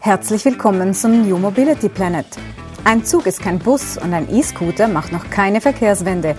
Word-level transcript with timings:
Herzlich 0.00 0.44
willkommen 0.44 0.94
zum 0.94 1.28
New 1.28 1.38
Mobility 1.38 1.88
Planet. 1.88 2.26
Ein 2.84 3.04
Zug 3.04 3.26
ist 3.26 3.42
kein 3.42 3.58
Bus 3.58 3.98
und 3.98 4.14
ein 4.14 4.32
E-Scooter 4.34 4.88
macht 4.88 5.12
noch 5.12 5.28
keine 5.30 5.60
Verkehrswende. 5.60 6.36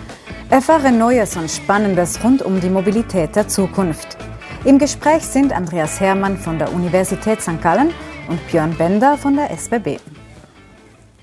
Erfahre 0.50 0.92
Neues 0.92 1.38
und 1.38 1.50
Spannendes 1.52 2.24
rund 2.24 2.42
um 2.42 2.60
die 2.60 2.70
Mobilität 2.70 3.36
der 3.36 3.48
Zukunft. 3.48 4.18
Im 4.66 4.80
Gespräch 4.80 5.24
sind 5.24 5.54
Andreas 5.54 6.00
Hermann 6.00 6.38
von 6.38 6.58
der 6.58 6.74
Universität 6.74 7.42
St. 7.42 7.62
Gallen 7.62 7.94
und 8.28 8.40
Björn 8.48 8.76
Bender 8.78 9.18
von 9.18 9.36
der 9.36 9.52
SBB. 9.52 10.00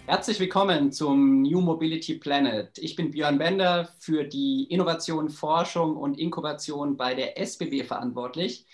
Herzlich 0.06 0.38
willkommen 0.38 0.92
zum 0.92 1.42
New 1.42 1.60
Mobility 1.60 2.14
Planet. 2.14 2.78
Ich 2.78 2.94
bin 2.94 3.10
Björn 3.10 3.38
Bender 3.38 3.88
für 3.98 4.22
die 4.22 4.68
Innovation, 4.70 5.28
Forschung 5.28 5.96
und 5.96 6.16
Inkubation 6.18 6.96
bei 6.96 7.14
der 7.14 7.36
SBB 7.36 7.82
verantwortlich. 7.82 8.64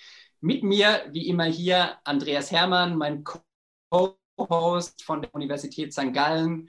Mit 0.45 0.65
mir, 0.65 1.05
wie 1.13 1.29
immer 1.29 1.45
hier, 1.45 1.99
Andreas 2.03 2.51
Hermann, 2.51 2.97
mein 2.97 3.23
Co-Host 3.23 5.05
von 5.05 5.23
der 5.23 5.33
Universität 5.37 5.93
St. 5.93 6.13
Gallen, 6.13 6.69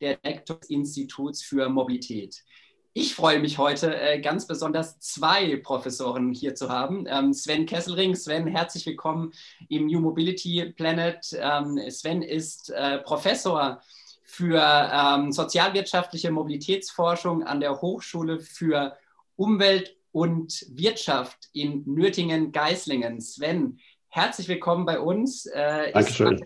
der 0.00 0.16
Direktor 0.18 0.58
des 0.58 0.70
Instituts 0.70 1.42
für 1.42 1.68
Mobilität. 1.68 2.44
Ich 2.92 3.16
freue 3.16 3.40
mich 3.40 3.58
heute 3.58 4.00
äh, 4.00 4.20
ganz 4.20 4.46
besonders, 4.46 5.00
zwei 5.00 5.56
Professoren 5.56 6.32
hier 6.32 6.54
zu 6.54 6.68
haben. 6.68 7.04
Ähm, 7.08 7.32
Sven 7.32 7.66
Kesselring. 7.66 8.14
Sven, 8.14 8.46
herzlich 8.46 8.86
willkommen 8.86 9.32
im 9.68 9.86
New 9.86 9.98
Mobility 9.98 10.72
Planet. 10.76 11.18
Ähm, 11.32 11.80
Sven 11.90 12.22
ist 12.22 12.70
äh, 12.70 12.98
Professor 12.98 13.82
für 14.22 14.62
ähm, 14.62 15.32
sozialwirtschaftliche 15.32 16.30
Mobilitätsforschung 16.30 17.42
an 17.42 17.58
der 17.58 17.80
Hochschule 17.80 18.38
für 18.38 18.96
Umwelt 19.34 19.96
und 20.14 20.64
Wirtschaft 20.70 21.48
in 21.52 21.82
Nürtingen-Geislingen. 21.86 23.20
Sven, 23.20 23.80
herzlich 24.08 24.46
willkommen 24.46 24.86
bei 24.86 25.00
uns. 25.00 25.46
Äh, 25.46 25.92
Dankeschön. 25.92 26.34
Ist, 26.34 26.44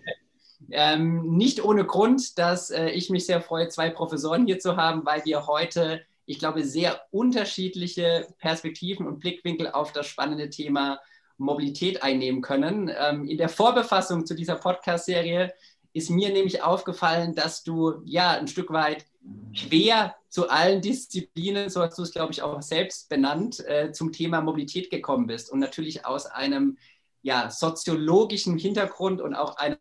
ähm, 0.71 1.37
nicht 1.37 1.63
ohne 1.63 1.85
Grund, 1.85 2.37
dass 2.39 2.71
äh, 2.71 2.89
ich 2.89 3.09
mich 3.09 3.25
sehr 3.27 3.41
freue, 3.41 3.69
zwei 3.69 3.89
Professoren 3.91 4.47
hier 4.47 4.59
zu 4.59 4.75
haben, 4.75 5.05
weil 5.05 5.23
wir 5.23 5.45
heute 5.45 6.01
ich 6.29 6.37
glaube, 6.37 6.63
sehr 6.63 7.01
unterschiedliche 7.09 8.27
Perspektiven 8.37 9.07
und 9.07 9.19
Blickwinkel 9.19 9.67
auf 9.67 9.93
das 9.93 10.05
spannende 10.05 10.51
Thema 10.51 10.99
Mobilität 11.39 12.03
einnehmen 12.03 12.41
können. 12.41 12.91
Ähm, 12.95 13.27
in 13.27 13.39
der 13.39 13.49
Vorbefassung 13.49 14.27
zu 14.27 14.35
dieser 14.35 14.53
Podcast-Serie 14.53 15.51
ist 15.93 16.09
mir 16.09 16.29
nämlich 16.29 16.63
aufgefallen, 16.63 17.35
dass 17.35 17.63
du 17.63 18.01
ja 18.05 18.31
ein 18.31 18.47
Stück 18.47 18.71
weit 18.71 19.05
quer 19.55 20.15
zu 20.29 20.49
allen 20.49 20.81
Disziplinen, 20.81 21.69
so 21.69 21.81
hast 21.81 21.97
du 21.97 22.03
es, 22.03 22.11
glaube 22.11 22.31
ich, 22.31 22.41
auch 22.41 22.61
selbst 22.61 23.09
benannt, 23.09 23.59
äh, 23.67 23.91
zum 23.91 24.11
Thema 24.11 24.41
Mobilität 24.41 24.91
gekommen 24.91 25.27
bist. 25.27 25.51
Und 25.51 25.59
natürlich 25.59 26.05
aus 26.05 26.25
einem 26.27 26.77
ja, 27.21 27.49
soziologischen 27.49 28.57
Hintergrund 28.57 29.21
und 29.21 29.33
auch 29.33 29.57
einer 29.57 29.79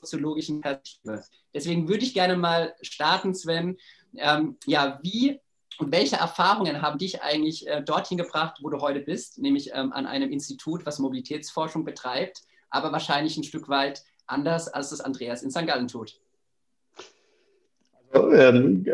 soziologischen 0.00 0.60
Perspektive. 0.60 1.24
Deswegen 1.54 1.88
würde 1.88 2.04
ich 2.04 2.14
gerne 2.14 2.36
mal 2.36 2.74
starten, 2.80 3.34
Sven, 3.34 3.76
ähm, 4.16 4.56
ja, 4.66 4.98
wie 5.02 5.40
und 5.78 5.92
welche 5.92 6.16
Erfahrungen 6.16 6.82
haben 6.82 6.98
dich 6.98 7.22
eigentlich 7.22 7.68
äh, 7.68 7.82
dorthin 7.82 8.18
gebracht, 8.18 8.58
wo 8.62 8.68
du 8.68 8.80
heute 8.80 9.00
bist, 9.00 9.38
nämlich 9.38 9.70
ähm, 9.74 9.92
an 9.92 10.06
einem 10.06 10.30
Institut, 10.32 10.84
was 10.84 10.98
Mobilitätsforschung 10.98 11.84
betreibt, 11.84 12.42
aber 12.68 12.90
wahrscheinlich 12.90 13.36
ein 13.36 13.44
Stück 13.44 13.68
weit 13.68 14.02
anders, 14.28 14.68
als 14.68 14.90
das 14.90 15.00
Andreas 15.00 15.42
in 15.42 15.50
St. 15.50 15.66
Gallen 15.66 15.88
tut? 15.88 16.20
Also, 18.10 18.32
ähm, 18.32 18.86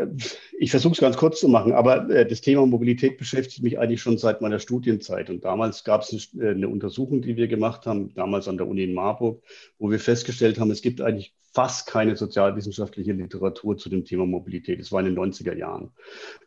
ich 0.59 0.71
versuche 0.71 0.93
es 0.93 0.99
ganz 0.99 1.17
kurz 1.17 1.39
zu 1.39 1.47
machen, 1.47 1.71
aber 1.71 2.09
äh, 2.09 2.27
das 2.27 2.41
Thema 2.41 2.65
Mobilität 2.65 3.17
beschäftigt 3.17 3.63
mich 3.63 3.79
eigentlich 3.79 4.01
schon 4.01 4.17
seit 4.17 4.41
meiner 4.41 4.59
Studienzeit. 4.59 5.29
Und 5.29 5.45
damals 5.45 5.83
gab 5.83 6.01
es 6.01 6.33
äh, 6.37 6.49
eine 6.49 6.67
Untersuchung, 6.67 7.21
die 7.21 7.37
wir 7.37 7.47
gemacht 7.47 7.85
haben, 7.85 8.13
damals 8.13 8.47
an 8.47 8.57
der 8.57 8.67
Uni 8.67 8.83
in 8.83 8.93
Marburg, 8.93 9.41
wo 9.79 9.89
wir 9.89 9.99
festgestellt 9.99 10.59
haben, 10.59 10.71
es 10.71 10.81
gibt 10.81 11.01
eigentlich 11.01 11.33
fast 11.55 11.87
keine 11.87 12.17
sozialwissenschaftliche 12.17 13.13
Literatur 13.13 13.77
zu 13.77 13.87
dem 13.87 14.03
Thema 14.03 14.25
Mobilität. 14.25 14.77
Das 14.81 14.91
war 14.91 14.99
in 14.99 15.05
den 15.05 15.17
90er 15.17 15.55
Jahren. 15.55 15.91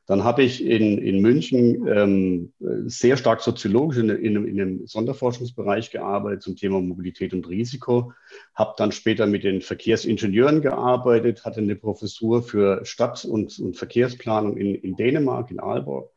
Dann 0.04 0.22
habe 0.22 0.42
ich 0.42 0.62
in, 0.62 0.98
in 0.98 1.22
München 1.22 1.88
ähm, 1.88 2.52
sehr 2.86 3.16
stark 3.16 3.40
soziologisch 3.40 3.96
in, 3.96 4.10
in, 4.10 4.44
in, 4.44 4.60
einem 4.60 4.86
Sonderforschungsbereich 4.86 5.90
gearbeitet 5.90 6.42
zum 6.42 6.56
Thema 6.56 6.82
Mobilität 6.82 7.32
und 7.32 7.48
Risiko, 7.48 8.12
habe 8.54 8.74
dann 8.76 8.92
später 8.92 9.26
mit 9.26 9.44
den 9.44 9.62
Verkehrsingenieuren 9.62 10.60
gearbeitet, 10.60 11.46
hatte 11.46 11.60
eine 11.60 11.76
Professur 11.76 12.42
für 12.42 12.84
Stadt- 12.84 13.24
und, 13.24 13.58
und 13.58 13.78
Verkehrsplanung 13.78 14.58
in, 14.58 14.74
in 14.74 14.94
Dänemark, 14.94 15.50
in 15.50 15.58
Aalborg 15.58 16.10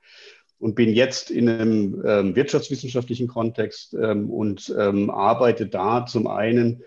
und 0.60 0.76
bin 0.76 0.94
jetzt 0.94 1.32
in 1.32 1.48
einem 1.48 2.04
ähm, 2.06 2.36
wirtschaftswissenschaftlichen 2.36 3.30
Kontext 3.30 3.94
ähm, 3.94 4.30
und 4.30 4.74
ähm, 4.78 5.10
arbeite 5.10 5.66
da 5.66 6.06
zum 6.06 6.28
einen 6.28 6.84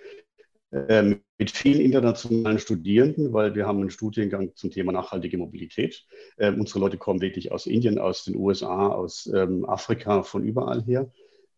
mit 1.38 1.50
vielen 1.52 1.80
internationalen 1.80 2.58
Studierenden, 2.58 3.32
weil 3.32 3.54
wir 3.54 3.66
haben 3.66 3.80
einen 3.80 3.90
Studiengang 3.90 4.56
zum 4.56 4.70
Thema 4.70 4.92
nachhaltige 4.92 5.38
Mobilität. 5.38 6.04
Ähm, 6.38 6.60
unsere 6.60 6.80
Leute 6.80 6.98
kommen 6.98 7.20
wirklich 7.20 7.52
aus 7.52 7.66
Indien, 7.66 7.98
aus 7.98 8.24
den 8.24 8.36
USA, 8.36 8.88
aus 8.88 9.30
ähm, 9.32 9.64
Afrika, 9.64 10.22
von 10.24 10.42
überall 10.42 10.82
her. 10.82 11.10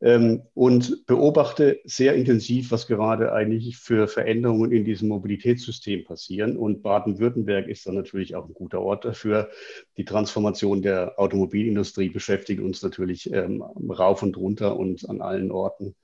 Ähm, 0.02 0.42
und 0.52 1.06
beobachte 1.06 1.80
sehr 1.84 2.14
intensiv, 2.14 2.70
was 2.70 2.86
gerade 2.86 3.32
eigentlich 3.32 3.78
für 3.78 4.08
Veränderungen 4.08 4.70
in 4.70 4.84
diesem 4.84 5.08
Mobilitätssystem 5.08 6.04
passieren. 6.04 6.58
Und 6.58 6.82
Baden-Württemberg 6.82 7.66
ist 7.68 7.86
dann 7.86 7.94
natürlich 7.94 8.36
auch 8.36 8.46
ein 8.46 8.52
guter 8.52 8.82
Ort 8.82 9.06
dafür. 9.06 9.48
Die 9.96 10.04
Transformation 10.04 10.82
der 10.82 11.18
Automobilindustrie 11.18 12.10
beschäftigt 12.10 12.60
uns 12.60 12.82
natürlich 12.82 13.32
ähm, 13.32 13.62
rauf 13.62 14.22
und 14.22 14.36
runter 14.36 14.76
und 14.76 15.08
an 15.08 15.22
allen 15.22 15.50
Orten. 15.50 15.94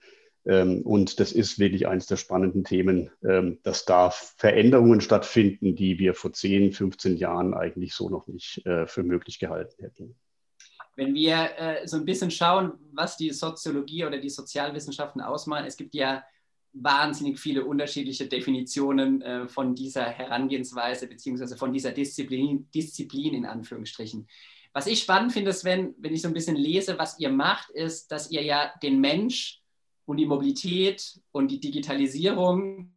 Ähm, 0.45 0.83
und 0.83 1.21
das 1.21 1.33
ist 1.33 1.59
wirklich 1.59 1.87
eines 1.87 2.07
der 2.07 2.17
spannenden 2.17 2.65
Themen, 2.65 3.11
ähm, 3.23 3.59
dass 3.63 3.85
da 3.85 4.11
Veränderungen 4.11 5.01
stattfinden, 5.01 5.77
die 5.77 5.99
wir 5.99 6.15
vor 6.15 6.33
10, 6.33 6.73
15 6.73 7.17
Jahren 7.17 7.55
eigentlich 7.55 7.95
so 7.95 8.09
noch 8.09 8.27
nicht 8.27 8.65
äh, 8.67 8.87
für 8.87 9.03
möglich 9.03 9.39
gehalten 9.39 9.83
hätten. 9.83 10.17
Wenn 10.97 11.15
wir 11.15 11.51
äh, 11.57 11.87
so 11.87 11.97
ein 11.97 12.05
bisschen 12.05 12.31
schauen, 12.31 12.73
was 12.93 13.17
die 13.17 13.31
Soziologie 13.31 14.05
oder 14.05 14.19
die 14.19 14.29
Sozialwissenschaften 14.29 15.23
ausmachen, 15.23 15.65
es 15.67 15.77
gibt 15.77 15.95
ja 15.95 16.23
wahnsinnig 16.75 17.39
viele 17.39 17.65
unterschiedliche 17.65 18.27
Definitionen 18.27 19.23
äh, 19.23 19.49
von 19.49 19.75
dieser 19.75 20.05
Herangehensweise 20.05 21.07
beziehungsweise 21.07 21.57
von 21.57 21.73
dieser 21.73 21.93
Disziplin, 21.93 22.69
Disziplin 22.75 23.35
in 23.35 23.47
Anführungsstrichen. 23.47 24.27
Was 24.75 24.87
ich 24.87 25.01
spannend 25.01 25.33
finde, 25.33 25.51
ist, 25.51 25.65
wenn, 25.65 25.95
wenn 25.99 26.15
ich 26.15 26.23
so 26.23 26.29
ein 26.29 26.35
bisschen 26.35 26.57
lese, 26.57 26.99
was 26.99 27.19
ihr 27.19 27.29
macht, 27.29 27.71
ist, 27.71 28.11
dass 28.11 28.31
ihr 28.31 28.43
ja 28.43 28.73
den 28.83 29.01
Mensch 29.01 29.62
und 30.07 30.17
die 30.17 30.27
Mobilität 30.27 31.21
und 31.31 31.51
die 31.51 31.61
Digitalisierung 31.61 32.93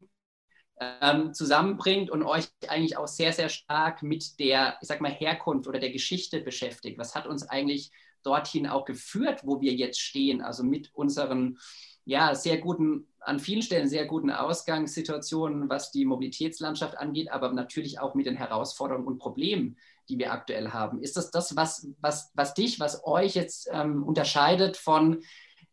ähm, 0.79 1.33
zusammenbringt 1.33 2.09
und 2.09 2.23
euch 2.23 2.47
eigentlich 2.67 2.97
auch 2.97 3.07
sehr, 3.07 3.33
sehr 3.33 3.49
stark 3.49 4.03
mit 4.03 4.39
der, 4.39 4.77
ich 4.81 4.87
sag 4.87 5.01
mal, 5.01 5.11
Herkunft 5.11 5.67
oder 5.67 5.79
der 5.79 5.91
Geschichte 5.91 6.41
beschäftigt. 6.41 6.97
Was 6.97 7.15
hat 7.15 7.27
uns 7.27 7.47
eigentlich 7.47 7.91
dorthin 8.23 8.67
auch 8.67 8.85
geführt, 8.85 9.41
wo 9.43 9.61
wir 9.61 9.73
jetzt 9.73 9.99
stehen? 9.99 10.41
Also 10.41 10.63
mit 10.63 10.93
unseren, 10.93 11.57
ja, 12.03 12.35
sehr 12.35 12.57
guten, 12.57 13.07
an 13.19 13.39
vielen 13.39 13.61
Stellen 13.61 13.87
sehr 13.87 14.05
guten 14.05 14.31
Ausgangssituationen, 14.31 15.69
was 15.69 15.91
die 15.91 16.05
Mobilitätslandschaft 16.05 16.97
angeht, 16.97 17.31
aber 17.31 17.51
natürlich 17.53 17.99
auch 17.99 18.15
mit 18.15 18.25
den 18.25 18.35
Herausforderungen 18.35 19.07
und 19.07 19.19
Problemen, 19.19 19.77
die 20.09 20.19
wir 20.19 20.31
aktuell 20.31 20.69
haben. 20.69 21.01
Ist 21.01 21.17
das 21.17 21.31
das, 21.31 21.55
was, 21.55 21.87
was, 22.01 22.31
was 22.35 22.53
dich, 22.53 22.79
was 22.79 23.05
euch 23.05 23.35
jetzt 23.35 23.69
ähm, 23.71 24.03
unterscheidet 24.03 24.77
von 24.77 25.23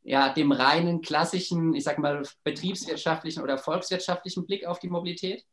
ja, 0.05 0.33
dem 0.33 0.53
reinen 0.53 1.01
klassischen, 1.01 1.75
ich 1.75 1.85
sag 1.85 1.99
mal, 1.99 2.23
betriebswirtschaftlichen 2.45 3.43
oder 3.43 3.59
volkswirtschaftlichen 3.59 4.47
Blick 4.47 4.67
auf 4.67 4.79
die 4.79 4.89
Mobilität? 4.89 5.45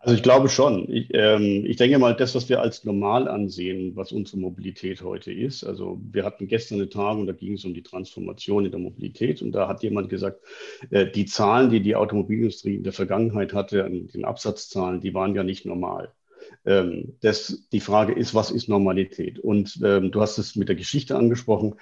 Also 0.00 0.14
ich 0.14 0.22
glaube 0.22 0.48
schon. 0.48 0.90
Ich, 0.92 1.08
ähm, 1.14 1.64
ich 1.66 1.76
denke 1.76 1.98
mal, 1.98 2.14
das, 2.14 2.34
was 2.34 2.48
wir 2.48 2.60
als 2.60 2.84
normal 2.84 3.28
ansehen, 3.28 3.96
was 3.96 4.12
unsere 4.12 4.38
Mobilität 4.38 5.02
heute 5.02 5.32
ist. 5.32 5.64
Also 5.64 5.98
wir 6.12 6.24
hatten 6.24 6.48
gestern 6.48 6.76
eine 6.76 6.88
Tagung, 6.88 7.26
da 7.26 7.32
ging 7.32 7.54
es 7.54 7.64
um 7.64 7.74
die 7.74 7.82
Transformation 7.82 8.66
in 8.66 8.70
der 8.70 8.80
Mobilität 8.80 9.42
und 9.42 9.52
da 9.52 9.66
hat 9.66 9.82
jemand 9.82 10.10
gesagt, 10.10 10.40
äh, 10.90 11.10
die 11.10 11.24
Zahlen, 11.26 11.70
die 11.70 11.80
die 11.80 11.96
Automobilindustrie 11.96 12.76
in 12.76 12.84
der 12.84 12.92
Vergangenheit 12.92 13.54
hatte, 13.54 13.88
den 13.88 14.24
Absatzzahlen, 14.24 15.00
die 15.00 15.14
waren 15.14 15.34
ja 15.34 15.42
nicht 15.42 15.64
normal. 15.64 16.12
Ähm, 16.68 17.16
das, 17.22 17.66
die 17.72 17.80
Frage 17.80 18.12
ist, 18.12 18.34
was 18.34 18.50
ist 18.50 18.68
Normalität? 18.68 19.38
Und 19.38 19.80
ähm, 19.82 20.12
du 20.12 20.20
hast 20.20 20.36
es 20.36 20.54
mit 20.54 20.68
der 20.68 20.76
Geschichte 20.76 21.16
angesprochen. 21.16 21.76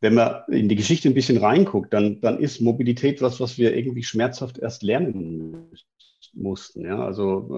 Wenn 0.00 0.12
man 0.12 0.42
in 0.48 0.68
die 0.68 0.76
Geschichte 0.76 1.08
ein 1.08 1.14
bisschen 1.14 1.38
reinguckt, 1.38 1.94
dann, 1.94 2.20
dann 2.20 2.38
ist 2.38 2.60
Mobilität 2.60 3.22
was, 3.22 3.40
was 3.40 3.56
wir 3.56 3.74
irgendwie 3.74 4.02
schmerzhaft 4.02 4.58
erst 4.58 4.82
lernen 4.82 5.70
mussten. 6.34 6.84
Ja? 6.84 7.02
Also 7.02 7.48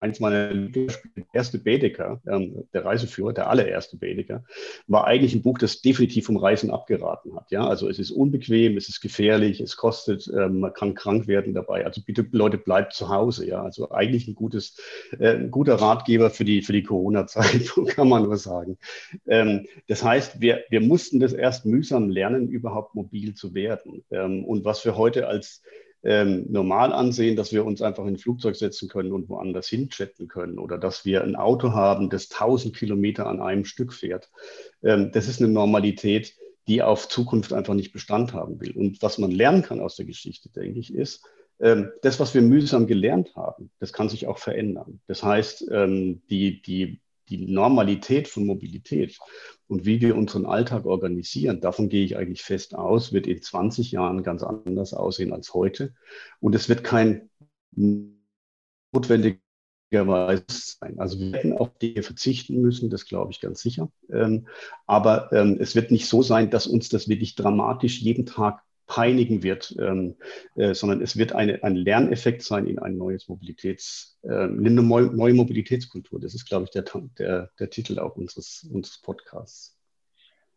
eins 0.00 0.20
meiner 0.20 0.52
Lieblingsspiele, 0.52 1.14
der 1.16 1.24
erste 1.32 1.58
Baedeker, 1.58 2.20
ähm, 2.26 2.64
der 2.72 2.84
Reiseführer, 2.84 3.32
der 3.32 3.50
allererste 3.50 3.96
Baedeker, 3.96 4.44
war 4.86 5.06
eigentlich 5.06 5.34
ein 5.34 5.42
Buch, 5.42 5.58
das 5.58 5.80
definitiv 5.80 6.26
vom 6.26 6.36
Reisen 6.36 6.70
abgeraten 6.70 7.34
hat. 7.34 7.50
Ja, 7.50 7.66
also 7.66 7.88
es 7.88 7.98
ist 7.98 8.10
unbequem, 8.10 8.76
es 8.76 8.88
ist 8.88 9.00
gefährlich, 9.00 9.60
es 9.60 9.76
kostet, 9.76 10.28
ähm, 10.28 10.60
man 10.60 10.72
kann 10.72 10.94
krank 10.94 11.26
werden 11.26 11.54
dabei. 11.54 11.84
Also 11.84 12.00
bitte 12.04 12.26
Leute, 12.30 12.58
bleibt 12.58 12.92
zu 12.92 13.08
Hause. 13.08 13.46
Ja, 13.46 13.62
also 13.62 13.90
eigentlich 13.90 14.28
ein 14.28 14.34
gutes, 14.34 14.76
äh, 15.18 15.34
ein 15.34 15.50
guter 15.50 15.76
Ratgeber 15.76 16.30
für 16.30 16.44
die, 16.44 16.62
für 16.62 16.72
die 16.72 16.82
Corona-Zeit, 16.82 17.72
kann 17.88 18.08
man 18.08 18.22
nur 18.22 18.36
sagen. 18.36 18.78
Ähm, 19.26 19.66
das 19.88 20.04
heißt, 20.04 20.40
wir, 20.40 20.64
wir 20.70 20.80
mussten 20.80 21.20
das 21.20 21.32
erst 21.32 21.66
mühsam 21.66 22.08
lernen, 22.08 22.48
überhaupt 22.48 22.94
mobil 22.94 23.34
zu 23.34 23.54
werden. 23.54 24.04
Ähm, 24.10 24.44
und 24.44 24.64
was 24.64 24.84
wir 24.84 24.96
heute 24.96 25.26
als 25.26 25.62
ähm, 26.04 26.46
normal 26.48 26.92
ansehen, 26.92 27.36
dass 27.36 27.52
wir 27.52 27.64
uns 27.64 27.82
einfach 27.82 28.04
in 28.04 28.14
ein 28.14 28.18
Flugzeug 28.18 28.56
setzen 28.56 28.88
können 28.88 29.12
und 29.12 29.28
woanders 29.28 29.68
hinchatten 29.68 30.28
können 30.28 30.58
oder 30.58 30.78
dass 30.78 31.04
wir 31.04 31.22
ein 31.24 31.36
Auto 31.36 31.72
haben, 31.72 32.08
das 32.10 32.30
1000 32.30 32.74
Kilometer 32.76 33.26
an 33.26 33.40
einem 33.40 33.64
Stück 33.64 33.92
fährt. 33.92 34.30
Ähm, 34.82 35.10
das 35.12 35.28
ist 35.28 35.40
eine 35.40 35.52
Normalität, 35.52 36.34
die 36.68 36.82
auf 36.82 37.08
Zukunft 37.08 37.52
einfach 37.52 37.74
nicht 37.74 37.92
Bestand 37.92 38.32
haben 38.32 38.60
will. 38.60 38.76
Und 38.76 39.02
was 39.02 39.18
man 39.18 39.30
lernen 39.30 39.62
kann 39.62 39.80
aus 39.80 39.96
der 39.96 40.06
Geschichte, 40.06 40.50
denke 40.50 40.78
ich, 40.78 40.94
ist, 40.94 41.24
ähm, 41.60 41.90
das, 42.02 42.20
was 42.20 42.34
wir 42.34 42.42
mühsam 42.42 42.86
gelernt 42.86 43.34
haben, 43.34 43.70
das 43.80 43.92
kann 43.92 44.08
sich 44.08 44.26
auch 44.26 44.38
verändern. 44.38 45.00
Das 45.08 45.22
heißt, 45.22 45.68
ähm, 45.72 46.22
die, 46.30 46.62
die 46.62 47.00
die 47.28 47.46
Normalität 47.46 48.28
von 48.28 48.46
Mobilität 48.46 49.18
und 49.66 49.84
wie 49.84 50.00
wir 50.00 50.16
unseren 50.16 50.46
Alltag 50.46 50.86
organisieren, 50.86 51.60
davon 51.60 51.88
gehe 51.88 52.04
ich 52.04 52.16
eigentlich 52.16 52.42
fest 52.42 52.74
aus, 52.74 53.12
wird 53.12 53.26
in 53.26 53.42
20 53.42 53.92
Jahren 53.92 54.22
ganz 54.22 54.42
anders 54.42 54.94
aussehen 54.94 55.32
als 55.32 55.54
heute. 55.54 55.94
Und 56.40 56.54
es 56.54 56.68
wird 56.68 56.84
kein 56.84 57.30
notwendigerweise 58.92 60.44
sein. 60.48 60.98
Also 60.98 61.18
wir 61.18 61.32
werden 61.32 61.56
auf 61.56 61.76
Dinge 61.78 62.02
verzichten 62.02 62.60
müssen, 62.60 62.90
das 62.90 63.04
glaube 63.04 63.30
ich 63.32 63.40
ganz 63.40 63.60
sicher. 63.60 63.90
Ähm, 64.10 64.48
aber 64.86 65.32
ähm, 65.32 65.58
es 65.60 65.74
wird 65.74 65.90
nicht 65.90 66.06
so 66.06 66.22
sein, 66.22 66.50
dass 66.50 66.66
uns 66.66 66.88
das 66.88 67.08
wirklich 67.08 67.34
dramatisch 67.34 68.00
jeden 68.00 68.26
Tag 68.26 68.62
peinigen 68.88 69.44
wird, 69.44 69.76
ähm, 69.78 70.16
äh, 70.56 70.74
sondern 70.74 71.00
es 71.00 71.16
wird 71.16 71.32
eine, 71.32 71.62
ein 71.62 71.76
Lerneffekt 71.76 72.42
sein 72.42 72.66
in 72.66 72.80
ein 72.80 72.96
neues 72.96 73.28
Mobilitäts, 73.28 74.18
äh, 74.22 74.32
eine 74.32 74.70
neue 74.70 75.34
Mobilitätskultur. 75.34 76.18
Das 76.18 76.34
ist, 76.34 76.46
glaube 76.46 76.64
ich, 76.64 76.70
der, 76.70 76.84
der, 77.18 77.50
der 77.58 77.70
Titel 77.70 78.00
auch 78.00 78.16
unseres, 78.16 78.66
unseres 78.72 78.98
Podcasts. 79.00 79.76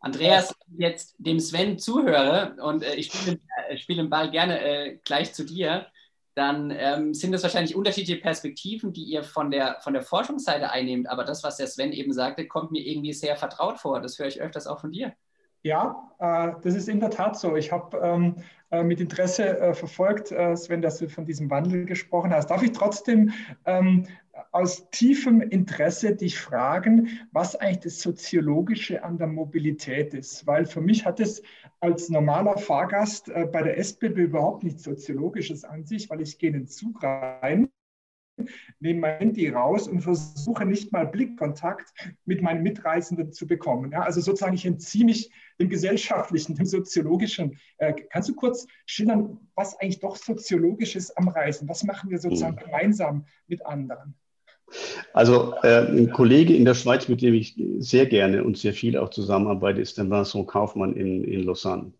Andreas, 0.00 0.52
jetzt 0.76 1.14
dem 1.18 1.38
Sven 1.38 1.78
zuhöre 1.78 2.56
und 2.60 2.82
äh, 2.82 2.96
ich 2.96 3.12
spiele, 3.12 3.38
äh, 3.68 3.76
spiele 3.76 4.02
den 4.02 4.10
Ball 4.10 4.32
gerne 4.32 4.60
äh, 4.60 4.98
gleich 5.04 5.32
zu 5.32 5.44
dir, 5.44 5.86
dann 6.34 6.72
ähm, 6.74 7.14
sind 7.14 7.34
es 7.34 7.42
wahrscheinlich 7.42 7.76
unterschiedliche 7.76 8.20
Perspektiven, 8.20 8.92
die 8.92 9.04
ihr 9.04 9.22
von 9.22 9.50
der, 9.50 9.76
von 9.80 9.92
der 9.92 10.02
Forschungsseite 10.02 10.70
einnehmt. 10.70 11.08
Aber 11.08 11.24
das, 11.24 11.44
was 11.44 11.58
der 11.58 11.66
Sven 11.66 11.92
eben 11.92 12.12
sagte, 12.12 12.48
kommt 12.48 12.72
mir 12.72 12.84
irgendwie 12.84 13.12
sehr 13.12 13.36
vertraut 13.36 13.78
vor. 13.78 14.00
Das 14.00 14.18
höre 14.18 14.26
ich 14.26 14.40
öfters 14.40 14.66
auch 14.66 14.80
von 14.80 14.90
dir. 14.90 15.12
Ja, 15.62 16.10
äh, 16.18 16.52
das 16.62 16.74
ist 16.74 16.88
in 16.88 17.00
der 17.00 17.10
Tat 17.10 17.38
so. 17.38 17.56
Ich 17.56 17.70
habe 17.70 17.96
ähm, 17.98 18.36
äh, 18.70 18.82
mit 18.82 19.00
Interesse 19.00 19.58
äh, 19.58 19.74
verfolgt, 19.74 20.28
Sven, 20.28 20.82
dass 20.82 20.98
du 20.98 21.08
von 21.08 21.24
diesem 21.24 21.50
Wandel 21.50 21.84
gesprochen 21.84 22.32
hast. 22.32 22.50
Darf 22.50 22.62
ich 22.62 22.72
trotzdem 22.72 23.32
ähm, 23.64 24.06
aus 24.50 24.90
tiefem 24.90 25.40
Interesse 25.40 26.16
dich 26.16 26.38
fragen, 26.38 27.20
was 27.32 27.54
eigentlich 27.54 27.80
das 27.80 28.00
Soziologische 28.00 29.04
an 29.04 29.18
der 29.18 29.28
Mobilität 29.28 30.14
ist? 30.14 30.46
Weil 30.46 30.66
für 30.66 30.80
mich 30.80 31.04
hat 31.04 31.20
es 31.20 31.42
als 31.80 32.08
normaler 32.08 32.56
Fahrgast 32.56 33.30
bei 33.52 33.62
der 33.62 33.78
SBB 33.78 34.18
überhaupt 34.18 34.64
nichts 34.64 34.82
Soziologisches 34.82 35.64
an 35.64 35.84
sich, 35.84 36.08
weil 36.10 36.22
ich 36.22 36.38
gehe 36.38 36.48
in 36.50 36.54
den 36.54 36.66
Zug 36.66 37.02
rein 37.02 37.68
nehme 38.80 39.00
mein 39.00 39.18
Handy 39.18 39.48
raus 39.48 39.88
und 39.88 40.00
versuche 40.00 40.64
nicht 40.64 40.92
mal 40.92 41.06
Blickkontakt 41.06 41.92
mit 42.24 42.42
meinen 42.42 42.62
Mitreisenden 42.62 43.32
zu 43.32 43.46
bekommen. 43.46 43.92
Ja, 43.92 44.02
also 44.02 44.20
sozusagen, 44.20 44.54
ich 44.54 44.66
entziehe 44.66 45.04
mich 45.04 45.30
dem 45.60 45.68
gesellschaftlichen, 45.68 46.54
dem 46.54 46.66
soziologischen. 46.66 47.58
Äh, 47.78 47.94
kannst 48.10 48.28
du 48.28 48.34
kurz 48.34 48.66
schildern, 48.86 49.38
was 49.54 49.78
eigentlich 49.78 50.00
doch 50.00 50.16
soziologisch 50.16 50.96
ist 50.96 51.16
am 51.16 51.28
Reisen? 51.28 51.68
Was 51.68 51.84
machen 51.84 52.10
wir 52.10 52.18
sozusagen 52.18 52.56
mhm. 52.56 52.60
gemeinsam 52.60 53.26
mit 53.46 53.64
anderen? 53.66 54.14
Also 55.12 55.54
äh, 55.62 55.86
ein 55.86 56.10
Kollege 56.10 56.56
in 56.56 56.64
der 56.64 56.74
Schweiz, 56.74 57.06
mit 57.06 57.20
dem 57.20 57.34
ich 57.34 57.60
sehr 57.78 58.06
gerne 58.06 58.42
und 58.42 58.56
sehr 58.56 58.72
viel 58.72 58.96
auch 58.96 59.10
zusammenarbeite, 59.10 59.80
ist 59.80 59.98
der 59.98 60.08
Vincent 60.08 60.48
Kaufmann 60.48 60.94
in, 60.96 61.24
in 61.24 61.44
Lausanne. 61.44 61.92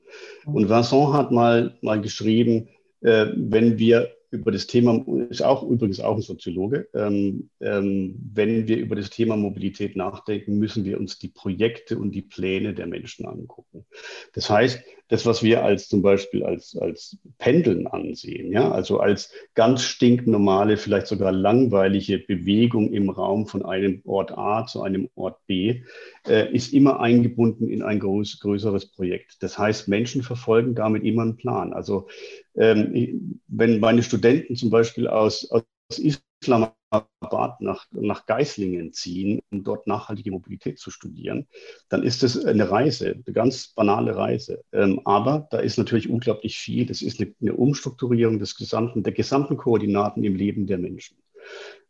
Mhm. 0.46 0.54
Und 0.54 0.68
Vincent 0.70 1.12
hat 1.12 1.30
mal, 1.30 1.76
mal 1.82 2.00
geschrieben, 2.00 2.68
äh, 3.02 3.26
wenn 3.36 3.78
wir 3.78 4.10
über 4.32 4.50
das 4.50 4.66
Thema, 4.66 5.04
ist 5.28 5.42
auch 5.42 5.62
übrigens 5.62 6.00
auch 6.00 6.16
ein 6.16 6.22
Soziologe, 6.22 6.88
ähm, 6.94 7.50
ähm, 7.60 8.16
wenn 8.32 8.66
wir 8.66 8.78
über 8.78 8.96
das 8.96 9.10
Thema 9.10 9.36
Mobilität 9.36 9.94
nachdenken, 9.94 10.58
müssen 10.58 10.84
wir 10.84 10.98
uns 10.98 11.18
die 11.18 11.28
Projekte 11.28 11.98
und 11.98 12.12
die 12.12 12.22
Pläne 12.22 12.72
der 12.72 12.86
Menschen 12.86 13.26
angucken. 13.26 13.84
Das 14.32 14.48
heißt, 14.48 14.82
das, 15.08 15.26
was 15.26 15.42
wir 15.42 15.62
als 15.62 15.88
zum 15.88 16.00
Beispiel 16.00 16.42
als, 16.42 16.74
als 16.74 17.18
Pendeln 17.36 17.86
ansehen, 17.86 18.50
ja, 18.50 18.70
also 18.70 18.98
als 18.98 19.30
ganz 19.54 19.82
stinknormale, 19.82 20.78
vielleicht 20.78 21.06
sogar 21.06 21.32
langweilige 21.32 22.18
Bewegung 22.18 22.90
im 22.94 23.10
Raum 23.10 23.46
von 23.46 23.62
einem 23.62 24.00
Ort 24.06 24.32
A 24.32 24.64
zu 24.64 24.82
einem 24.82 25.10
Ort 25.14 25.36
B, 25.46 25.82
äh, 26.26 26.52
ist 26.52 26.72
immer 26.72 27.00
eingebunden 27.00 27.68
in 27.68 27.82
ein 27.82 28.00
groß, 28.00 28.40
größeres 28.40 28.92
Projekt. 28.92 29.42
Das 29.42 29.58
heißt, 29.58 29.88
Menschen 29.88 30.22
verfolgen 30.22 30.74
damit 30.74 31.04
immer 31.04 31.22
einen 31.22 31.36
Plan. 31.36 31.72
Also 31.72 32.08
ähm, 32.54 33.40
wenn 33.48 33.80
meine 33.80 34.02
Studenten 34.02 34.56
zum 34.56 34.70
Beispiel 34.70 35.08
aus, 35.08 35.50
aus 35.50 35.64
Islamabad 35.98 37.60
nach, 37.60 37.86
nach 37.92 38.26
Geislingen 38.26 38.92
ziehen, 38.92 39.40
um 39.50 39.64
dort 39.64 39.86
nachhaltige 39.86 40.30
Mobilität 40.30 40.78
zu 40.78 40.90
studieren, 40.90 41.46
dann 41.88 42.02
ist 42.02 42.22
das 42.22 42.44
eine 42.44 42.70
Reise, 42.70 43.12
eine 43.12 43.34
ganz 43.34 43.68
banale 43.68 44.16
Reise. 44.16 44.62
Ähm, 44.72 45.00
aber 45.04 45.48
da 45.50 45.58
ist 45.58 45.78
natürlich 45.78 46.08
unglaublich 46.08 46.58
viel. 46.58 46.86
Das 46.86 47.02
ist 47.02 47.20
eine, 47.20 47.34
eine 47.40 47.54
Umstrukturierung 47.54 48.38
des 48.38 48.56
gesamten, 48.56 49.02
der 49.02 49.12
gesamten 49.12 49.56
Koordinaten 49.56 50.24
im 50.24 50.36
Leben 50.36 50.66
der 50.66 50.78
Menschen. 50.78 51.16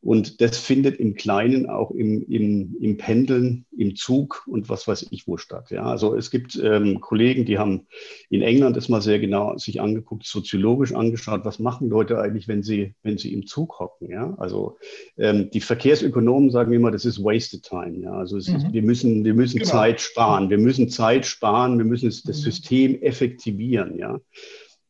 Und 0.02 0.40
das 0.40 0.58
findet 0.58 0.98
im 0.98 1.14
Kleinen 1.14 1.70
auch 1.70 1.92
im, 1.92 2.26
im, 2.28 2.76
im 2.80 2.96
Pendeln, 2.96 3.66
im 3.70 3.94
Zug 3.94 4.44
und 4.48 4.68
was 4.68 4.88
weiß 4.88 5.06
ich 5.10 5.28
wo 5.28 5.36
statt. 5.36 5.70
Ja, 5.70 5.84
also 5.84 6.16
es 6.16 6.32
gibt 6.32 6.60
ähm, 6.60 7.00
Kollegen, 7.00 7.44
die 7.44 7.56
haben 7.56 7.86
in 8.28 8.42
England 8.42 8.76
das 8.76 8.88
mal 8.88 9.00
sehr 9.00 9.20
genau 9.20 9.56
sich 9.58 9.80
angeguckt, 9.80 10.26
soziologisch 10.26 10.92
angeschaut, 10.92 11.44
was 11.44 11.60
machen 11.60 11.88
Leute 11.88 12.20
eigentlich, 12.20 12.48
wenn 12.48 12.64
sie, 12.64 12.94
wenn 13.04 13.16
sie 13.16 13.32
im 13.32 13.46
Zug 13.46 13.78
hocken. 13.78 14.10
Ja, 14.10 14.34
also 14.38 14.76
ähm, 15.18 15.50
die 15.52 15.60
Verkehrsökonomen 15.60 16.50
sagen 16.50 16.72
immer, 16.72 16.90
das 16.90 17.04
ist 17.04 17.22
wasted 17.22 17.62
time. 17.62 18.00
Ja, 18.00 18.12
also 18.12 18.34
mhm. 18.34 18.40
ist, 18.40 18.72
wir 18.72 18.82
müssen, 18.82 19.24
wir 19.24 19.34
müssen 19.34 19.60
genau. 19.60 19.70
Zeit 19.70 20.00
sparen. 20.00 20.50
Wir 20.50 20.58
müssen 20.58 20.88
Zeit 20.88 21.26
sparen. 21.26 21.78
Wir 21.78 21.84
müssen 21.84 22.06
das 22.06 22.24
mhm. 22.24 22.32
System 22.32 23.02
effektivieren. 23.02 23.96
Ja, 23.98 24.20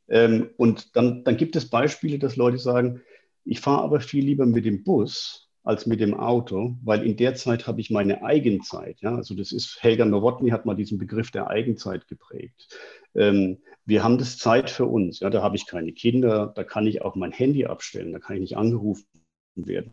ähm, 0.09 0.51
und 0.57 0.97
dann, 0.97 1.23
dann 1.25 1.37
gibt 1.37 1.55
es 1.55 1.69
Beispiele, 1.69 2.19
dass 2.19 2.37
Leute 2.37 2.59
sagen, 2.59 3.03
ich 3.45 3.61
fahre 3.61 3.83
aber 3.83 4.01
viel 4.01 4.25
lieber 4.25 4.47
mit 4.47 4.65
dem 4.65 4.85
Bus 4.85 5.49
als 5.65 5.87
mit 5.87 6.01
dem 6.01 6.15
Auto, 6.15 6.77
weil 6.83 7.07
in 7.07 7.17
der 7.17 7.35
Zeit 7.35 7.67
habe 7.67 7.81
ich 7.81 7.91
meine 7.91 8.25
Eigenzeit. 8.25 9.01
Ja? 9.01 9.15
Also 9.15 9.35
das 9.35 9.53
ist, 9.53 9.79
Helga 9.81 10.05
Nowotny 10.05 10.51
hat 10.51 10.67
mal 10.67 10.75
diesen 10.75 10.99
Begriff 10.99 11.31
der 11.31 11.49
Eigenzeit 11.49 12.09
geprägt. 12.09 12.69
Ähm, 13.15 13.59
wir 13.85 14.03
haben 14.03 14.19
das 14.19 14.39
Zeit 14.39 14.71
für 14.71 14.87
uns. 14.87 15.21
Ja? 15.21 15.31
Da 15.31 15.43
habe 15.43 15.57
ich 15.57 15.67
keine 15.67 15.93
Kinder, 15.93 16.53
da 16.55 16.65
kann 16.65 16.87
ich 16.87 17.03
auch 17.03 17.15
mein 17.15 17.33
Handy 17.33 17.67
abstellen, 17.67 18.13
da 18.13 18.19
kann 18.19 18.37
ich 18.37 18.43
nicht 18.43 18.57
angerufen 18.57 19.07
werden. 19.55 19.93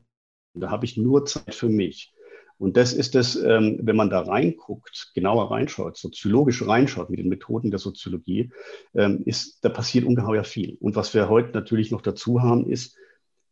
Da 0.56 0.72
habe 0.72 0.86
ich 0.86 0.98
nur 0.98 1.25
Zeit 1.25 1.53
für 1.53 1.70
mich. 1.70 2.13
Und 2.58 2.75
das 2.75 2.91
ist 2.91 3.15
das, 3.15 3.36
ähm, 3.38 3.79
wenn 3.82 3.96
man 3.96 4.10
da 4.10 4.20
reinguckt, 4.20 5.12
genauer 5.13 5.50
reinschaut, 5.50 5.98
soziologisch 5.98 6.68
reinschaut 6.68 7.10
mit 7.10 7.20
den 7.20 7.29
Methoden 7.29 7.72
der 7.72 7.79
Soziologie, 7.79 8.51
ähm, 8.94 9.24
ist, 9.25 9.63
da 9.63 9.70
passiert 9.70 10.03
ungeheuer 10.03 10.44
viel. 10.44 10.75
Und 10.82 10.98
was 10.98 11.13
wir 11.13 11.29
heute 11.29 11.51
natürlich 11.53 11.89
noch 11.89 12.01
dazu 12.01 12.41
haben, 12.41 12.70
ist, 12.70 12.98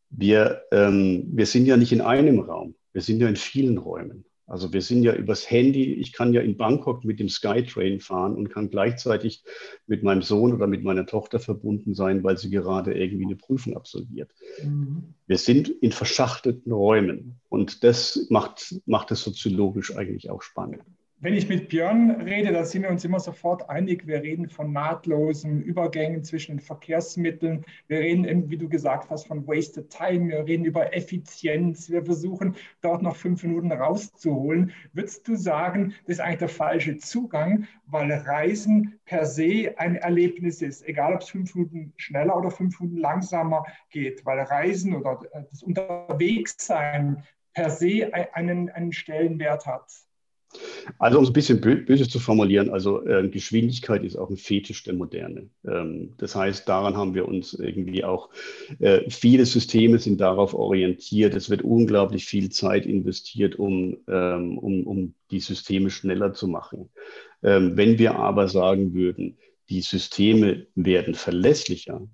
wir, 0.10 0.64
ähm, 0.72 1.28
wir 1.32 1.46
sind 1.46 1.66
ja 1.66 1.78
nicht 1.78 1.92
in 1.92 2.02
einem 2.02 2.40
Raum, 2.40 2.76
wir 2.94 3.02
sind 3.02 3.20
ja 3.20 3.28
in 3.28 3.36
vielen 3.36 3.78
Räumen. 3.78 4.26
Also 4.48 4.72
wir 4.72 4.82
sind 4.82 5.04
ja 5.04 5.14
übers 5.14 5.52
Handy, 5.52 5.94
ich 5.96 6.14
kann 6.14 6.34
ja 6.34 6.40
in 6.40 6.56
Bangkok 6.56 7.04
mit 7.04 7.20
dem 7.20 7.28
Skytrain 7.28 8.00
fahren 8.00 8.34
und 8.34 8.50
kann 8.50 8.70
gleichzeitig 8.70 9.44
mit 9.88 10.04
meinem 10.04 10.22
Sohn 10.22 10.54
oder 10.54 10.68
mit 10.68 10.86
meiner 10.86 11.06
Tochter 11.06 11.42
verbunden 11.42 11.94
sein, 11.94 12.24
weil 12.24 12.38
sie 12.38 12.50
gerade 12.50 12.94
irgendwie 12.94 13.26
eine 13.26 13.36
Prüfung 13.36 13.76
absolviert. 13.76 14.32
Mhm. 14.64 15.16
Wir 15.28 15.38
sind 15.38 15.68
in 15.68 15.92
verschachtelten 15.92 16.72
Räumen 16.72 17.42
und 17.50 17.84
das 17.84 18.28
macht, 18.30 18.76
macht 18.86 19.12
es 19.12 19.22
soziologisch 19.22 19.98
eigentlich 19.98 20.30
auch 20.30 20.42
spannend. 20.42 20.82
Wenn 21.20 21.34
ich 21.34 21.50
mit 21.50 21.70
Björn 21.70 22.12
rede, 22.22 22.52
da 22.54 22.64
sind 22.64 22.84
wir 22.84 22.92
uns 22.92 23.04
immer 23.04 23.20
sofort 23.20 23.72
einig. 23.72 24.06
Wir 24.06 24.22
reden 24.22 24.50
von 24.50 24.72
nahtlosen 24.72 25.64
Übergängen 25.64 26.24
zwischen 26.24 26.60
Verkehrsmitteln. 26.60 27.66
Wir 27.88 28.00
reden, 28.00 28.52
wie 28.52 28.58
du 28.58 28.70
gesagt 28.70 29.10
hast, 29.10 29.26
von 29.26 29.48
wasted 29.48 29.90
time. 29.90 30.30
Wir 30.30 30.46
reden 30.46 30.64
über 30.64 30.96
Effizienz. 30.96 31.90
Wir 31.90 32.06
versuchen, 32.06 32.56
dort 32.82 33.02
noch 33.02 33.16
fünf 33.16 33.42
Minuten 33.42 33.72
rauszuholen. 33.72 34.72
Würdest 34.94 35.28
du 35.28 35.36
sagen, 35.36 35.96
das 36.06 36.18
ist 36.18 36.20
eigentlich 36.20 36.38
der 36.38 36.50
falsche 36.50 36.98
Zugang, 36.98 37.66
weil 37.88 38.12
Reisen 38.12 39.00
per 39.06 39.26
se 39.26 39.74
ein 39.78 39.96
Erlebnis 39.96 40.62
ist, 40.62 40.88
egal 40.88 41.16
ob 41.16 41.22
es 41.22 41.30
fünf 41.30 41.56
Minuten 41.56 41.94
schneller 41.98 42.38
oder 42.38 42.52
fünf 42.52 42.80
Minuten 42.80 43.00
langsamer 43.00 43.64
geht, 43.90 44.24
weil 44.24 44.40
Reisen 44.42 44.94
oder 44.94 45.20
das 45.50 45.64
Unterwegssein 45.64 47.24
per 47.56 47.72
se 47.72 48.14
einen, 48.14 48.70
einen 48.70 48.94
Stellenwert 48.94 49.66
hat? 49.66 50.07
Also 50.98 51.18
um 51.18 51.24
es 51.24 51.30
ein 51.30 51.34
bisschen 51.34 51.62
böse 51.62 52.08
zu 52.08 52.20
formulieren, 52.20 52.70
also 52.70 53.06
äh, 53.06 53.28
Geschwindigkeit 53.28 54.04
ist 54.04 54.16
auch 54.16 54.30
ein 54.30 54.38
Fetisch 54.38 54.84
der 54.84 54.94
Moderne. 54.94 55.50
Ähm, 55.66 56.14
das 56.18 56.36
heißt, 56.36 56.68
daran 56.68 56.96
haben 56.96 57.14
wir 57.14 57.28
uns 57.28 57.54
irgendwie 57.54 58.04
auch, 58.04 58.30
äh, 58.80 59.10
viele 59.10 59.46
Systeme 59.46 60.00
sind 60.00 60.22
darauf 60.22 60.54
orientiert. 60.54 61.36
Es 61.36 61.50
wird 61.50 61.62
unglaublich 61.62 62.26
viel 62.26 62.50
Zeit 62.50 62.86
investiert, 62.86 63.58
um, 63.60 63.98
ähm, 64.08 64.58
um, 64.58 64.88
um 64.88 65.14
die 65.32 65.42
Systeme 65.42 65.90
schneller 65.90 66.34
zu 66.34 66.48
machen. 66.48 66.90
Ähm, 67.44 67.76
wenn 67.76 68.00
wir 68.00 68.16
aber 68.16 68.48
sagen 68.48 68.94
würden, 68.94 69.38
die 69.70 69.82
Systeme 69.82 70.66
werden 70.76 71.14
verlässlicher, 71.14 72.08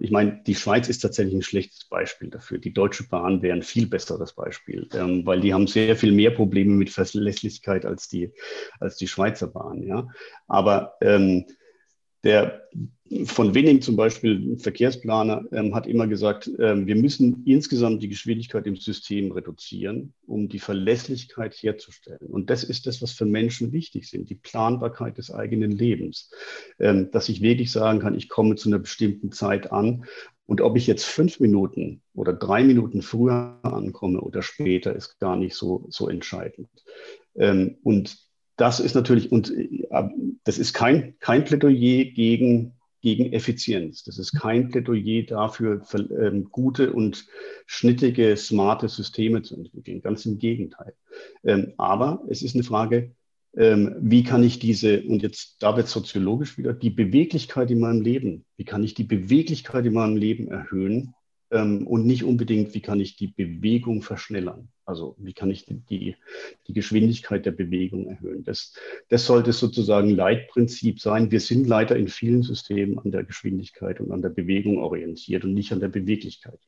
ich 0.00 0.10
meine, 0.10 0.42
die 0.46 0.54
Schweiz 0.54 0.88
ist 0.88 1.00
tatsächlich 1.00 1.34
ein 1.34 1.42
schlechtes 1.42 1.84
Beispiel 1.84 2.30
dafür. 2.30 2.58
Die 2.58 2.72
Deutsche 2.72 3.06
Bahn 3.06 3.42
wäre 3.42 3.54
ein 3.54 3.62
viel 3.62 3.86
besseres 3.86 4.32
Beispiel, 4.32 4.88
ähm, 4.94 5.26
weil 5.26 5.40
die 5.40 5.52
haben 5.52 5.66
sehr 5.66 5.96
viel 5.96 6.12
mehr 6.12 6.30
Probleme 6.30 6.72
mit 6.72 6.88
Verlässlichkeit 6.88 7.84
als 7.84 8.08
die, 8.08 8.32
als 8.78 8.96
die 8.96 9.06
Schweizer 9.06 9.48
Bahn. 9.48 9.82
Ja? 9.82 10.08
Aber 10.46 10.94
ähm, 11.02 11.44
der 12.24 12.68
von 13.24 13.54
Winning 13.54 13.82
zum 13.82 13.96
Beispiel, 13.96 14.56
Verkehrsplaner, 14.58 15.44
ähm, 15.50 15.74
hat 15.74 15.88
immer 15.88 16.06
gesagt, 16.06 16.48
ähm, 16.60 16.86
wir 16.86 16.94
müssen 16.94 17.42
insgesamt 17.44 18.02
die 18.02 18.08
Geschwindigkeit 18.08 18.66
im 18.68 18.76
System 18.76 19.32
reduzieren, 19.32 20.14
um 20.26 20.48
die 20.48 20.60
Verlässlichkeit 20.60 21.54
herzustellen. 21.54 22.28
Und 22.28 22.50
das 22.50 22.62
ist 22.62 22.86
das, 22.86 23.02
was 23.02 23.10
für 23.10 23.24
Menschen 23.24 23.72
wichtig 23.72 24.08
sind, 24.08 24.30
die 24.30 24.36
Planbarkeit 24.36 25.18
des 25.18 25.32
eigenen 25.32 25.72
Lebens. 25.72 26.30
Ähm, 26.78 27.10
dass 27.10 27.28
ich 27.28 27.42
wirklich 27.42 27.72
sagen 27.72 27.98
kann, 27.98 28.14
ich 28.14 28.28
komme 28.28 28.54
zu 28.54 28.68
einer 28.68 28.78
bestimmten 28.78 29.32
Zeit 29.32 29.72
an. 29.72 30.04
Und 30.46 30.60
ob 30.60 30.76
ich 30.76 30.86
jetzt 30.86 31.04
fünf 31.04 31.40
Minuten 31.40 32.02
oder 32.14 32.32
drei 32.32 32.62
Minuten 32.62 33.02
früher 33.02 33.58
ankomme 33.62 34.20
oder 34.20 34.42
später, 34.42 34.94
ist 34.94 35.18
gar 35.18 35.36
nicht 35.36 35.56
so, 35.56 35.86
so 35.88 36.08
entscheidend. 36.08 36.68
Ähm, 37.34 37.78
und 37.82 38.29
das 38.60 38.78
ist 38.78 38.94
natürlich, 38.94 39.32
und 39.32 39.50
äh, 39.56 39.86
das 40.44 40.58
ist 40.58 40.74
kein, 40.74 41.14
kein 41.18 41.44
Plädoyer 41.44 42.04
gegen, 42.04 42.74
gegen 43.00 43.32
Effizienz. 43.32 44.04
Das 44.04 44.18
ist 44.18 44.32
kein 44.38 44.68
Plädoyer 44.68 45.22
dafür, 45.22 45.82
für, 45.82 45.98
ähm, 45.98 46.48
gute 46.50 46.92
und 46.92 47.26
schnittige, 47.66 48.36
smarte 48.36 48.88
Systeme 48.88 49.42
zu 49.42 49.56
entwickeln. 49.56 50.02
Ganz 50.02 50.26
im 50.26 50.38
Gegenteil. 50.38 50.94
Ähm, 51.42 51.72
aber 51.78 52.22
es 52.28 52.42
ist 52.42 52.54
eine 52.54 52.64
Frage, 52.64 53.14
ähm, 53.56 53.96
wie 53.98 54.22
kann 54.22 54.44
ich 54.44 54.58
diese, 54.58 55.02
und 55.02 55.22
jetzt 55.22 55.62
da 55.62 55.76
wird 55.76 55.88
soziologisch 55.88 56.58
wieder, 56.58 56.74
die 56.74 56.90
Beweglichkeit 56.90 57.70
in 57.70 57.80
meinem 57.80 58.02
Leben, 58.02 58.44
wie 58.58 58.64
kann 58.64 58.84
ich 58.84 58.92
die 58.92 59.04
Beweglichkeit 59.04 59.86
in 59.86 59.94
meinem 59.94 60.16
Leben 60.16 60.48
erhöhen, 60.48 61.14
ähm, 61.50 61.86
und 61.86 62.06
nicht 62.06 62.24
unbedingt, 62.24 62.74
wie 62.74 62.80
kann 62.80 63.00
ich 63.00 63.16
die 63.16 63.28
Bewegung 63.28 64.02
verschnellern. 64.02 64.68
Also 64.84 65.16
wie 65.18 65.32
kann 65.32 65.50
ich 65.50 65.66
die, 65.66 66.16
die 66.66 66.72
Geschwindigkeit 66.72 67.46
der 67.46 67.52
Bewegung 67.52 68.08
erhöhen. 68.08 68.44
Das, 68.44 68.74
das 69.08 69.26
sollte 69.26 69.52
sozusagen 69.52 70.10
Leitprinzip 70.10 71.00
sein. 71.00 71.30
Wir 71.30 71.40
sind 71.40 71.66
leider 71.66 71.96
in 71.96 72.08
vielen 72.08 72.42
Systemen 72.42 72.98
an 72.98 73.10
der 73.10 73.24
Geschwindigkeit 73.24 74.00
und 74.00 74.10
an 74.12 74.22
der 74.22 74.30
Bewegung 74.30 74.78
orientiert 74.78 75.44
und 75.44 75.54
nicht 75.54 75.72
an 75.72 75.80
der 75.80 75.88
Beweglichkeit. 75.88 76.58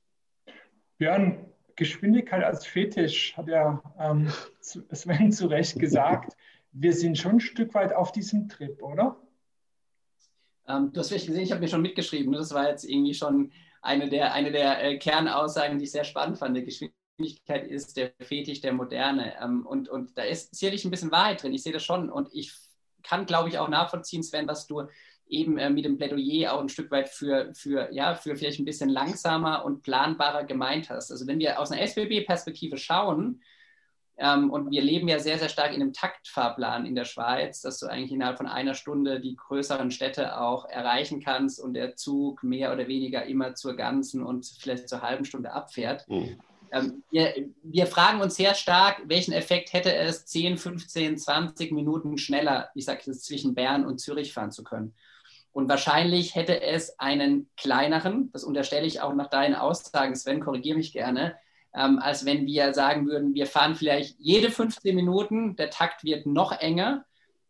Björn, 0.98 1.46
Geschwindigkeit 1.76 2.44
als 2.44 2.66
Fetisch 2.66 3.36
hat 3.36 3.48
ja 3.48 3.82
ähm, 3.98 4.28
Sven 4.60 5.32
zu 5.32 5.46
Recht 5.46 5.78
gesagt. 5.78 6.36
Wir 6.72 6.92
sind 6.92 7.18
schon 7.18 7.32
ein 7.32 7.40
Stück 7.40 7.74
weit 7.74 7.92
auf 7.92 8.12
diesem 8.12 8.48
Trip, 8.48 8.82
oder? 8.82 9.16
Ähm, 10.68 10.92
du 10.92 11.00
hast 11.00 11.08
vielleicht 11.08 11.26
gesehen, 11.26 11.42
ich 11.42 11.50
habe 11.50 11.60
mir 11.60 11.68
schon 11.68 11.82
mitgeschrieben. 11.82 12.30
Ne? 12.30 12.38
Das 12.38 12.54
war 12.54 12.68
jetzt 12.68 12.84
irgendwie 12.84 13.14
schon 13.14 13.50
eine 13.82 14.08
der, 14.08 14.32
eine 14.32 14.52
der 14.52 14.82
äh, 14.82 14.98
Kernaussagen, 14.98 15.78
die 15.78 15.84
ich 15.84 15.92
sehr 15.92 16.04
spannend 16.04 16.38
fand. 16.38 16.54
Geschwindigkeit 16.54 17.66
ist 17.66 17.96
der 17.96 18.12
Fetisch 18.20 18.60
der 18.60 18.72
Moderne. 18.72 19.34
Ähm, 19.42 19.66
und, 19.66 19.88
und 19.88 20.16
da 20.16 20.22
ist 20.22 20.54
sicherlich 20.54 20.84
ein 20.84 20.90
bisschen 20.90 21.10
Wahrheit 21.10 21.42
drin. 21.42 21.52
Ich 21.52 21.64
sehe 21.64 21.72
das 21.72 21.84
schon. 21.84 22.08
Und 22.08 22.28
ich 22.32 22.54
kann, 23.02 23.26
glaube 23.26 23.48
ich, 23.48 23.58
auch 23.58 23.68
nachvollziehen, 23.68 24.22
Sven, 24.22 24.46
was 24.46 24.66
du 24.66 24.82
eben 25.26 25.58
äh, 25.58 25.70
mit 25.70 25.84
dem 25.84 25.98
Plädoyer 25.98 26.52
auch 26.52 26.60
ein 26.60 26.68
Stück 26.68 26.90
weit 26.90 27.08
für, 27.08 27.52
für, 27.54 27.92
ja, 27.92 28.14
für 28.14 28.36
vielleicht 28.36 28.60
ein 28.60 28.64
bisschen 28.64 28.88
langsamer 28.88 29.64
und 29.64 29.82
planbarer 29.82 30.44
gemeint 30.44 30.88
hast. 30.88 31.10
Also 31.10 31.26
wenn 31.26 31.38
wir 31.38 31.58
aus 31.58 31.72
einer 31.72 31.82
SBB-Perspektive 31.82 32.76
schauen, 32.76 33.42
ähm, 34.18 34.50
und 34.50 34.70
wir 34.70 34.82
leben 34.82 35.08
ja 35.08 35.18
sehr, 35.18 35.38
sehr 35.38 35.48
stark 35.48 35.74
in 35.74 35.80
einem 35.80 35.92
Taktfahrplan 35.92 36.86
in 36.86 36.94
der 36.94 37.04
Schweiz, 37.04 37.60
dass 37.62 37.78
du 37.78 37.86
eigentlich 37.86 38.12
innerhalb 38.12 38.36
von 38.36 38.46
einer 38.46 38.74
Stunde 38.74 39.20
die 39.20 39.36
größeren 39.36 39.90
Städte 39.90 40.38
auch 40.40 40.66
erreichen 40.66 41.20
kannst 41.22 41.60
und 41.60 41.74
der 41.74 41.96
Zug 41.96 42.42
mehr 42.42 42.72
oder 42.72 42.88
weniger 42.88 43.24
immer 43.24 43.54
zur 43.54 43.74
ganzen 43.74 44.22
und 44.22 44.46
vielleicht 44.60 44.88
zur 44.88 45.02
halben 45.02 45.24
Stunde 45.24 45.52
abfährt. 45.52 46.08
Mhm. 46.08 46.40
Ähm, 46.72 47.02
wir, 47.10 47.34
wir, 47.62 47.86
fragen 47.86 48.20
uns 48.20 48.36
sehr 48.36 48.54
stark, 48.54 49.02
welchen 49.06 49.32
Effekt 49.32 49.72
hätte 49.72 49.94
es, 49.94 50.24
10, 50.26 50.56
15, 50.56 51.18
20 51.18 51.72
Minuten 51.72 52.16
schneller, 52.16 52.70
ich 52.74 52.86
sage 52.86 53.02
jetzt 53.06 53.26
zwischen 53.26 53.54
Bern 53.54 53.84
und 53.84 53.98
Zürich 53.98 54.32
fahren 54.32 54.52
zu 54.52 54.64
können. 54.64 54.94
Und 55.52 55.68
wahrscheinlich 55.68 56.34
hätte 56.34 56.62
es 56.62 56.98
einen 56.98 57.50
kleineren, 57.58 58.30
das 58.32 58.42
unterstelle 58.42 58.86
ich 58.86 59.02
auch 59.02 59.14
nach 59.14 59.28
deinen 59.28 59.54
Aussagen, 59.54 60.14
Sven, 60.16 60.40
korrigiere 60.40 60.78
mich 60.78 60.92
gerne, 60.92 61.36
ähm, 61.74 61.98
als 61.98 62.24
wenn 62.26 62.46
wir 62.46 62.74
sagen 62.74 63.06
würden, 63.06 63.34
wir 63.34 63.46
fahren 63.46 63.74
vielleicht 63.74 64.16
jede 64.18 64.50
15 64.50 64.94
Minuten, 64.94 65.56
der 65.56 65.70
Takt 65.70 66.04
wird 66.04 66.26
noch 66.26 66.52
enger, 66.52 67.04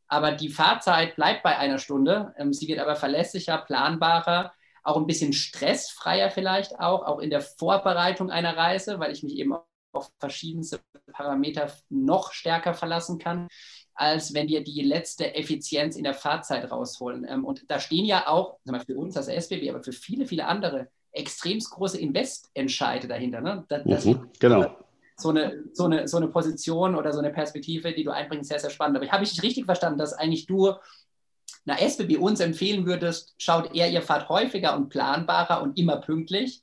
aber 0.07 0.33
die 0.33 0.51
Fahrzeit 0.51 1.17
bleibt 1.17 1.43
bei 1.43 1.57
einer 1.57 1.79
Stunde. 1.79 2.35
Ähm, 2.37 2.53
sie 2.53 2.69
wird 2.69 2.79
aber 2.79 2.97
verlässlicher, 2.97 3.59
planbarer, 3.59 4.53
auch 4.85 4.97
ein 4.97 5.07
bisschen 5.07 5.33
stressfreier 5.33 6.31
vielleicht 6.31 6.79
auch, 6.79 7.05
auch 7.05 7.19
in 7.19 7.31
der 7.31 7.41
Vorbereitung 7.41 8.31
einer 8.31 8.57
Reise, 8.57 8.99
weil 8.99 9.13
ich 9.13 9.23
mich 9.23 9.37
eben 9.37 9.55
auf 9.93 10.11
verschiedenste 10.19 10.81
Parameter 11.13 11.73
noch 11.89 12.33
stärker 12.33 12.75
verlassen 12.75 13.19
kann, 13.19 13.49
als 13.95 14.35
wenn 14.35 14.49
wir 14.49 14.65
die 14.65 14.83
letzte 14.83 15.35
Effizienz 15.35 15.97
in 15.97 16.05
der 16.05 16.15
Fahrzeit 16.15 16.71
rausholen. 16.71 17.27
Ähm, 17.29 17.45
und 17.45 17.71
da 17.71 17.81
stehen 17.81 18.05
ja 18.05 18.29
auch, 18.29 18.59
für 18.87 18.97
uns 18.97 19.17
als 19.17 19.29
SBB, 19.29 19.71
aber 19.71 19.83
für 19.83 19.93
viele, 19.93 20.27
viele 20.27 20.47
andere 20.47 20.89
extremst 21.13 21.71
große 21.71 21.99
Investentscheide 21.99 23.07
dahinter. 23.07 23.41
Ne? 23.41 23.65
Das, 23.69 23.83
das 23.85 24.05
mhm, 24.05 24.31
genau. 24.39 24.77
So 25.17 25.29
eine, 25.29 25.63
so, 25.73 25.85
eine, 25.85 26.09
so 26.09 26.17
eine 26.17 26.29
Position 26.29 26.97
oder 26.97 27.13
so 27.13 27.19
eine 27.19 27.31
Perspektive, 27.31 27.93
die 27.93 28.03
du 28.03 28.11
einbringst, 28.11 28.49
sehr, 28.49 28.59
sehr 28.59 28.71
spannend. 28.71 28.97
Aber 28.97 29.07
habe 29.11 29.25
ich 29.25 29.31
dich 29.31 29.43
richtig 29.43 29.67
verstanden, 29.67 29.99
dass 29.99 30.15
eigentlich 30.15 30.47
du 30.47 30.73
einer 31.67 31.81
SBB 31.81 32.17
uns 32.17 32.41
empfehlen 32.41 32.87
würdest, 32.87 33.35
schaut 33.39 33.75
eher, 33.75 33.91
ihr 33.91 34.03
fahrt 34.03 34.29
häufiger 34.29 34.77
und 34.77 34.89
planbarer 34.89 35.63
und 35.63 35.79
immer 35.79 35.99
pünktlich, 35.99 36.63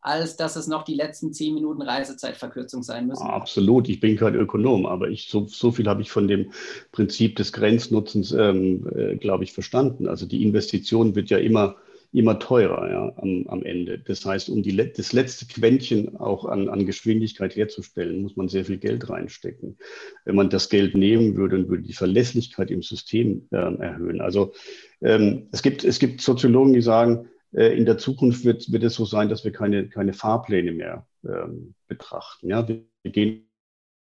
als 0.00 0.36
dass 0.36 0.56
es 0.56 0.66
noch 0.66 0.82
die 0.82 0.94
letzten 0.94 1.32
zehn 1.32 1.54
Minuten 1.54 1.82
Reisezeitverkürzung 1.82 2.82
sein 2.82 3.06
müssen. 3.06 3.26
Absolut, 3.26 3.88
ich 3.88 4.00
bin 4.00 4.16
kein 4.16 4.34
Ökonom, 4.34 4.86
aber 4.86 5.08
ich, 5.08 5.28
so, 5.28 5.46
so 5.46 5.72
viel 5.72 5.86
habe 5.86 6.02
ich 6.02 6.10
von 6.10 6.26
dem 6.26 6.52
Prinzip 6.90 7.36
des 7.36 7.52
Grenznutzens, 7.52 8.32
ähm, 8.32 8.88
äh, 8.96 9.16
glaube 9.16 9.44
ich, 9.44 9.52
verstanden. 9.52 10.08
Also 10.08 10.26
die 10.26 10.42
Investition 10.42 11.14
wird 11.14 11.30
ja 11.30 11.38
immer 11.38 11.76
immer 12.12 12.38
teurer 12.38 12.90
ja, 12.90 13.12
am, 13.16 13.46
am 13.46 13.62
Ende. 13.62 13.98
Das 13.98 14.24
heißt, 14.24 14.48
um 14.48 14.62
die, 14.62 14.76
das 14.76 15.12
letzte 15.12 15.46
Quäntchen 15.46 16.16
auch 16.16 16.44
an, 16.44 16.68
an 16.68 16.86
Geschwindigkeit 16.86 17.54
herzustellen, 17.54 18.22
muss 18.22 18.36
man 18.36 18.48
sehr 18.48 18.64
viel 18.64 18.78
Geld 18.78 19.08
reinstecken. 19.08 19.78
Wenn 20.24 20.34
man 20.34 20.50
das 20.50 20.68
Geld 20.68 20.94
nehmen 20.94 21.36
würde 21.36 21.56
und 21.56 21.68
würde 21.68 21.84
die 21.84 21.92
Verlässlichkeit 21.92 22.70
im 22.70 22.82
System 22.82 23.46
äh, 23.52 23.56
erhöhen. 23.56 24.20
Also 24.20 24.52
ähm, 25.00 25.48
es, 25.52 25.62
gibt, 25.62 25.84
es 25.84 25.98
gibt 25.98 26.20
Soziologen, 26.20 26.72
die 26.72 26.82
sagen, 26.82 27.28
äh, 27.52 27.76
in 27.76 27.84
der 27.84 27.98
Zukunft 27.98 28.44
wird, 28.44 28.72
wird 28.72 28.82
es 28.82 28.94
so 28.94 29.04
sein, 29.04 29.28
dass 29.28 29.44
wir 29.44 29.52
keine, 29.52 29.88
keine 29.88 30.12
Fahrpläne 30.12 30.72
mehr 30.72 31.06
ähm, 31.24 31.74
betrachten. 31.86 32.48
Ja? 32.48 32.66
Wir, 32.66 32.82
wir 33.02 33.12
gehen 33.12 33.49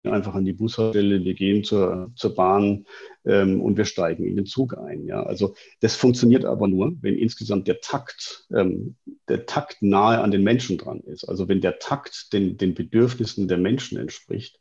einfach 0.08 0.34
an 0.34 0.44
die 0.44 0.52
Bushaltestelle, 0.52 1.24
wir 1.24 1.34
gehen 1.34 1.64
zur, 1.64 2.12
zur 2.16 2.34
Bahn 2.34 2.86
ähm, 3.24 3.60
und 3.60 3.76
wir 3.76 3.84
steigen 3.84 4.24
in 4.24 4.36
den 4.36 4.46
Zug 4.46 4.76
ein. 4.78 5.06
Ja? 5.06 5.22
Also 5.22 5.54
das 5.80 5.96
funktioniert 5.96 6.44
aber 6.44 6.68
nur, 6.68 6.96
wenn 7.00 7.16
insgesamt 7.16 7.68
der 7.68 7.80
Takt, 7.80 8.46
ähm, 8.54 8.96
der 9.28 9.46
Takt 9.46 9.82
nahe 9.82 10.20
an 10.20 10.30
den 10.30 10.42
Menschen 10.42 10.78
dran 10.78 11.00
ist. 11.00 11.24
Also 11.24 11.48
wenn 11.48 11.60
der 11.60 11.78
Takt 11.78 12.32
den, 12.32 12.56
den 12.56 12.74
Bedürfnissen 12.74 13.48
der 13.48 13.58
Menschen 13.58 13.98
entspricht. 13.98 14.60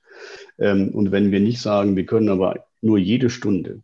Ähm, 0.60 0.90
und 0.90 1.12
wenn 1.12 1.32
wir 1.32 1.40
nicht 1.40 1.62
sagen, 1.62 1.96
wir 1.96 2.06
können 2.06 2.30
aber 2.30 2.66
nur 2.82 2.98
jede 2.98 3.30
Stunde 3.30 3.82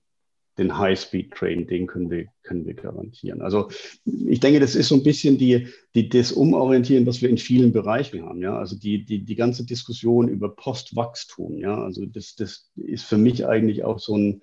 den 0.61 0.77
High-Speed-Train, 0.77 1.67
den 1.67 1.87
können 1.87 2.09
wir, 2.09 2.27
können 2.43 2.65
wir 2.65 2.73
garantieren. 2.73 3.41
Also 3.41 3.69
ich 4.05 4.39
denke, 4.39 4.59
das 4.59 4.75
ist 4.75 4.87
so 4.87 4.95
ein 4.95 5.03
bisschen 5.03 5.37
die, 5.37 5.67
die, 5.95 6.07
das 6.07 6.31
Umorientieren, 6.31 7.05
was 7.05 7.21
wir 7.21 7.29
in 7.29 7.37
vielen 7.37 7.71
Bereichen 7.71 8.23
haben. 8.23 8.41
Ja? 8.41 8.57
Also 8.57 8.77
die, 8.77 9.03
die, 9.03 9.23
die 9.23 9.35
ganze 9.35 9.65
Diskussion 9.65 10.27
über 10.27 10.55
Postwachstum. 10.55 11.57
Ja? 11.57 11.83
Also 11.83 12.05
das, 12.05 12.35
das 12.35 12.69
ist 12.75 13.05
für 13.05 13.17
mich 13.17 13.45
eigentlich 13.45 13.83
auch 13.83 13.99
so 13.99 14.15
ein, 14.15 14.41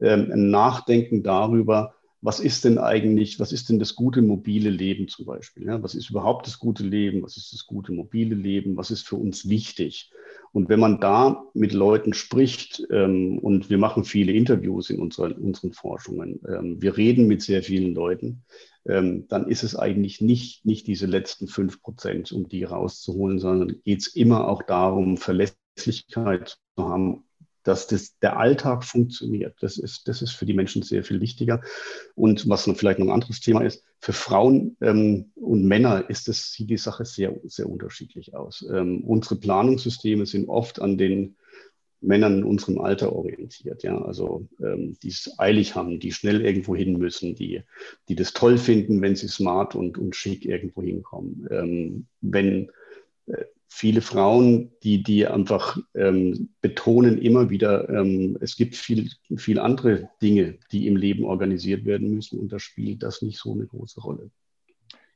ähm, 0.00 0.30
ein 0.32 0.50
Nachdenken 0.50 1.22
darüber, 1.22 1.94
was 2.20 2.40
ist 2.40 2.64
denn 2.64 2.78
eigentlich, 2.78 3.38
was 3.38 3.52
ist 3.52 3.68
denn 3.68 3.78
das 3.78 3.94
gute 3.94 4.22
mobile 4.22 4.70
Leben 4.70 5.06
zum 5.08 5.26
Beispiel? 5.26 5.66
Ja? 5.66 5.82
Was 5.82 5.94
ist 5.94 6.10
überhaupt 6.10 6.46
das 6.46 6.58
gute 6.58 6.82
Leben? 6.82 7.22
Was 7.22 7.36
ist 7.36 7.52
das 7.52 7.66
gute 7.66 7.92
mobile 7.92 8.34
Leben? 8.34 8.76
Was 8.76 8.90
ist 8.90 9.06
für 9.06 9.16
uns 9.16 9.48
wichtig? 9.48 10.10
Und 10.52 10.68
wenn 10.68 10.80
man 10.80 11.00
da 11.00 11.44
mit 11.54 11.72
Leuten 11.72 12.14
spricht, 12.14 12.82
ähm, 12.90 13.38
und 13.38 13.70
wir 13.70 13.78
machen 13.78 14.04
viele 14.04 14.32
Interviews 14.32 14.90
in 14.90 14.98
unserer, 14.98 15.36
unseren 15.38 15.72
Forschungen, 15.72 16.40
ähm, 16.48 16.82
wir 16.82 16.96
reden 16.96 17.28
mit 17.28 17.42
sehr 17.42 17.62
vielen 17.62 17.94
Leuten, 17.94 18.42
ähm, 18.86 19.28
dann 19.28 19.48
ist 19.48 19.62
es 19.62 19.76
eigentlich 19.76 20.20
nicht, 20.20 20.64
nicht 20.64 20.86
diese 20.86 21.06
letzten 21.06 21.46
fünf 21.46 21.82
Prozent, 21.82 22.32
um 22.32 22.48
die 22.48 22.64
rauszuholen, 22.64 23.38
sondern 23.38 23.80
geht 23.84 24.00
es 24.00 24.08
immer 24.08 24.48
auch 24.48 24.62
darum, 24.62 25.18
Verlässlichkeit 25.18 26.58
zu 26.74 26.88
haben 26.88 27.27
dass 27.68 27.86
das, 27.86 28.18
der 28.20 28.38
Alltag 28.38 28.82
funktioniert. 28.82 29.56
Das 29.60 29.76
ist, 29.76 30.08
das 30.08 30.22
ist 30.22 30.32
für 30.32 30.46
die 30.46 30.54
Menschen 30.54 30.82
sehr 30.82 31.04
viel 31.04 31.20
wichtiger. 31.20 31.60
Und 32.14 32.48
was 32.48 32.66
noch 32.66 32.76
vielleicht 32.76 32.98
noch 32.98 33.06
ein 33.06 33.12
anderes 33.12 33.40
Thema 33.40 33.60
ist, 33.60 33.84
für 34.00 34.14
Frauen 34.14 34.76
ähm, 34.80 35.32
und 35.34 35.64
Männer 35.64 36.08
ist 36.08 36.28
das, 36.28 36.50
sieht 36.52 36.70
die 36.70 36.78
Sache 36.78 37.04
sehr, 37.04 37.38
sehr 37.44 37.68
unterschiedlich 37.68 38.34
aus. 38.34 38.66
Ähm, 38.72 39.04
unsere 39.04 39.36
Planungssysteme 39.36 40.24
sind 40.24 40.48
oft 40.48 40.80
an 40.80 40.96
den 40.96 41.36
Männern 42.00 42.38
in 42.38 42.44
unserem 42.44 42.80
Alter 42.80 43.12
orientiert, 43.12 43.82
ja, 43.82 44.00
also 44.00 44.46
ähm, 44.62 44.96
die 45.02 45.08
es 45.08 45.34
eilig 45.36 45.74
haben, 45.74 45.98
die 45.98 46.12
schnell 46.12 46.40
irgendwo 46.40 46.74
hin 46.74 46.96
müssen, 46.96 47.34
die, 47.34 47.64
die 48.08 48.14
das 48.14 48.32
toll 48.32 48.56
finden, 48.56 49.02
wenn 49.02 49.16
sie 49.16 49.28
smart 49.28 49.74
und, 49.74 49.98
und 49.98 50.16
schick 50.16 50.46
irgendwo 50.46 50.80
hinkommen. 50.82 51.46
Ähm, 51.50 52.06
wenn 52.20 52.70
äh, 53.26 53.44
viele 53.68 54.00
Frauen, 54.00 54.72
die, 54.82 55.02
die 55.02 55.26
einfach 55.26 55.78
ähm, 55.94 56.48
betonen 56.60 57.18
immer 57.18 57.50
wieder, 57.50 57.88
ähm, 57.90 58.38
es 58.40 58.56
gibt 58.56 58.74
viel, 58.74 59.10
viel 59.36 59.58
andere 59.58 60.08
Dinge, 60.22 60.58
die 60.72 60.86
im 60.86 60.96
Leben 60.96 61.24
organisiert 61.24 61.84
werden 61.84 62.10
müssen 62.10 62.40
und 62.40 62.50
da 62.50 62.58
spielt 62.58 63.02
das 63.02 63.22
nicht 63.22 63.38
so 63.38 63.52
eine 63.52 63.66
große 63.66 64.00
Rolle. 64.00 64.30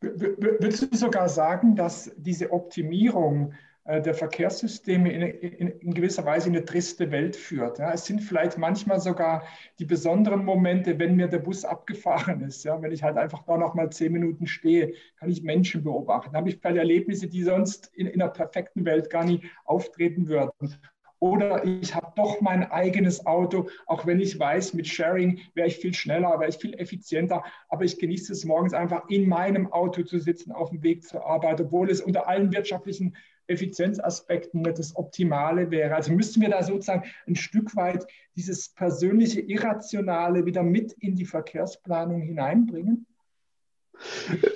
Würdest 0.00 0.92
du 0.92 0.96
sogar 0.96 1.28
sagen, 1.28 1.76
dass 1.76 2.12
diese 2.16 2.52
Optimierung 2.52 3.54
der 3.84 4.14
Verkehrssysteme 4.14 5.10
in, 5.10 5.22
in, 5.22 5.68
in, 5.80 5.94
gewisser 5.94 6.24
Weise 6.24 6.48
in 6.48 6.54
eine 6.54 6.64
triste 6.64 7.10
Welt 7.10 7.34
führt. 7.34 7.80
Ja. 7.80 7.92
Es 7.92 8.04
sind 8.04 8.20
vielleicht 8.20 8.56
manchmal 8.56 9.00
sogar 9.00 9.42
die 9.80 9.84
besonderen 9.84 10.44
Momente, 10.44 11.00
wenn 11.00 11.16
mir 11.16 11.26
der 11.26 11.40
Bus 11.40 11.64
abgefahren 11.64 12.42
ist. 12.42 12.64
Ja. 12.64 12.80
Wenn 12.80 12.92
ich 12.92 13.02
halt 13.02 13.16
einfach 13.16 13.42
da 13.42 13.56
noch 13.56 13.74
mal 13.74 13.90
zehn 13.90 14.12
Minuten 14.12 14.46
stehe, 14.46 14.94
kann 15.16 15.30
ich 15.30 15.42
Menschen 15.42 15.82
beobachten. 15.82 16.32
Da 16.32 16.38
habe 16.38 16.48
ich 16.48 16.58
vielleicht 16.58 16.76
Erlebnisse, 16.76 17.26
die 17.26 17.42
sonst 17.42 17.90
in, 17.94 18.06
in 18.06 18.22
einer 18.22 18.30
perfekten 18.30 18.84
Welt 18.84 19.10
gar 19.10 19.24
nicht 19.24 19.44
auftreten 19.64 20.28
würden. 20.28 20.76
Oder 21.18 21.64
ich 21.64 21.94
habe 21.94 22.12
doch 22.16 22.40
mein 22.40 22.68
eigenes 22.72 23.26
Auto, 23.26 23.68
auch 23.86 24.06
wenn 24.06 24.18
ich 24.18 24.38
weiß, 24.38 24.74
mit 24.74 24.88
Sharing 24.88 25.38
wäre 25.54 25.68
ich 25.68 25.76
viel 25.76 25.94
schneller, 25.94 26.40
wäre 26.40 26.50
ich 26.50 26.56
viel 26.56 26.74
effizienter. 26.74 27.44
Aber 27.68 27.84
ich 27.84 27.98
genieße 27.98 28.32
es 28.32 28.44
morgens 28.44 28.74
einfach 28.74 29.08
in 29.08 29.28
meinem 29.28 29.72
Auto 29.72 30.02
zu 30.02 30.18
sitzen, 30.18 30.50
auf 30.50 30.70
dem 30.70 30.82
Weg 30.82 31.04
zur 31.04 31.24
Arbeit, 31.24 31.60
obwohl 31.60 31.90
es 31.90 32.00
unter 32.00 32.26
allen 32.26 32.52
wirtschaftlichen 32.52 33.16
Effizienzaspekten 33.46 34.62
das 34.62 34.96
Optimale 34.96 35.70
wäre. 35.70 35.94
Also 35.94 36.12
müssten 36.12 36.40
wir 36.40 36.50
da 36.50 36.62
sozusagen 36.62 37.04
ein 37.26 37.36
Stück 37.36 37.74
weit 37.76 38.06
dieses 38.36 38.68
persönliche 38.70 39.40
Irrationale 39.40 40.46
wieder 40.46 40.62
mit 40.62 40.92
in 40.92 41.14
die 41.14 41.26
Verkehrsplanung 41.26 42.22
hineinbringen? 42.22 43.06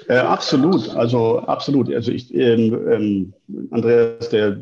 Äh, 0.09 0.17
absolut, 0.17 0.89
also 0.91 1.41
absolut. 1.41 1.93
Also 1.93 2.11
ich, 2.11 2.35
ähm, 2.35 2.89
ähm, 2.91 3.35
Andreas, 3.71 4.31
der 4.31 4.59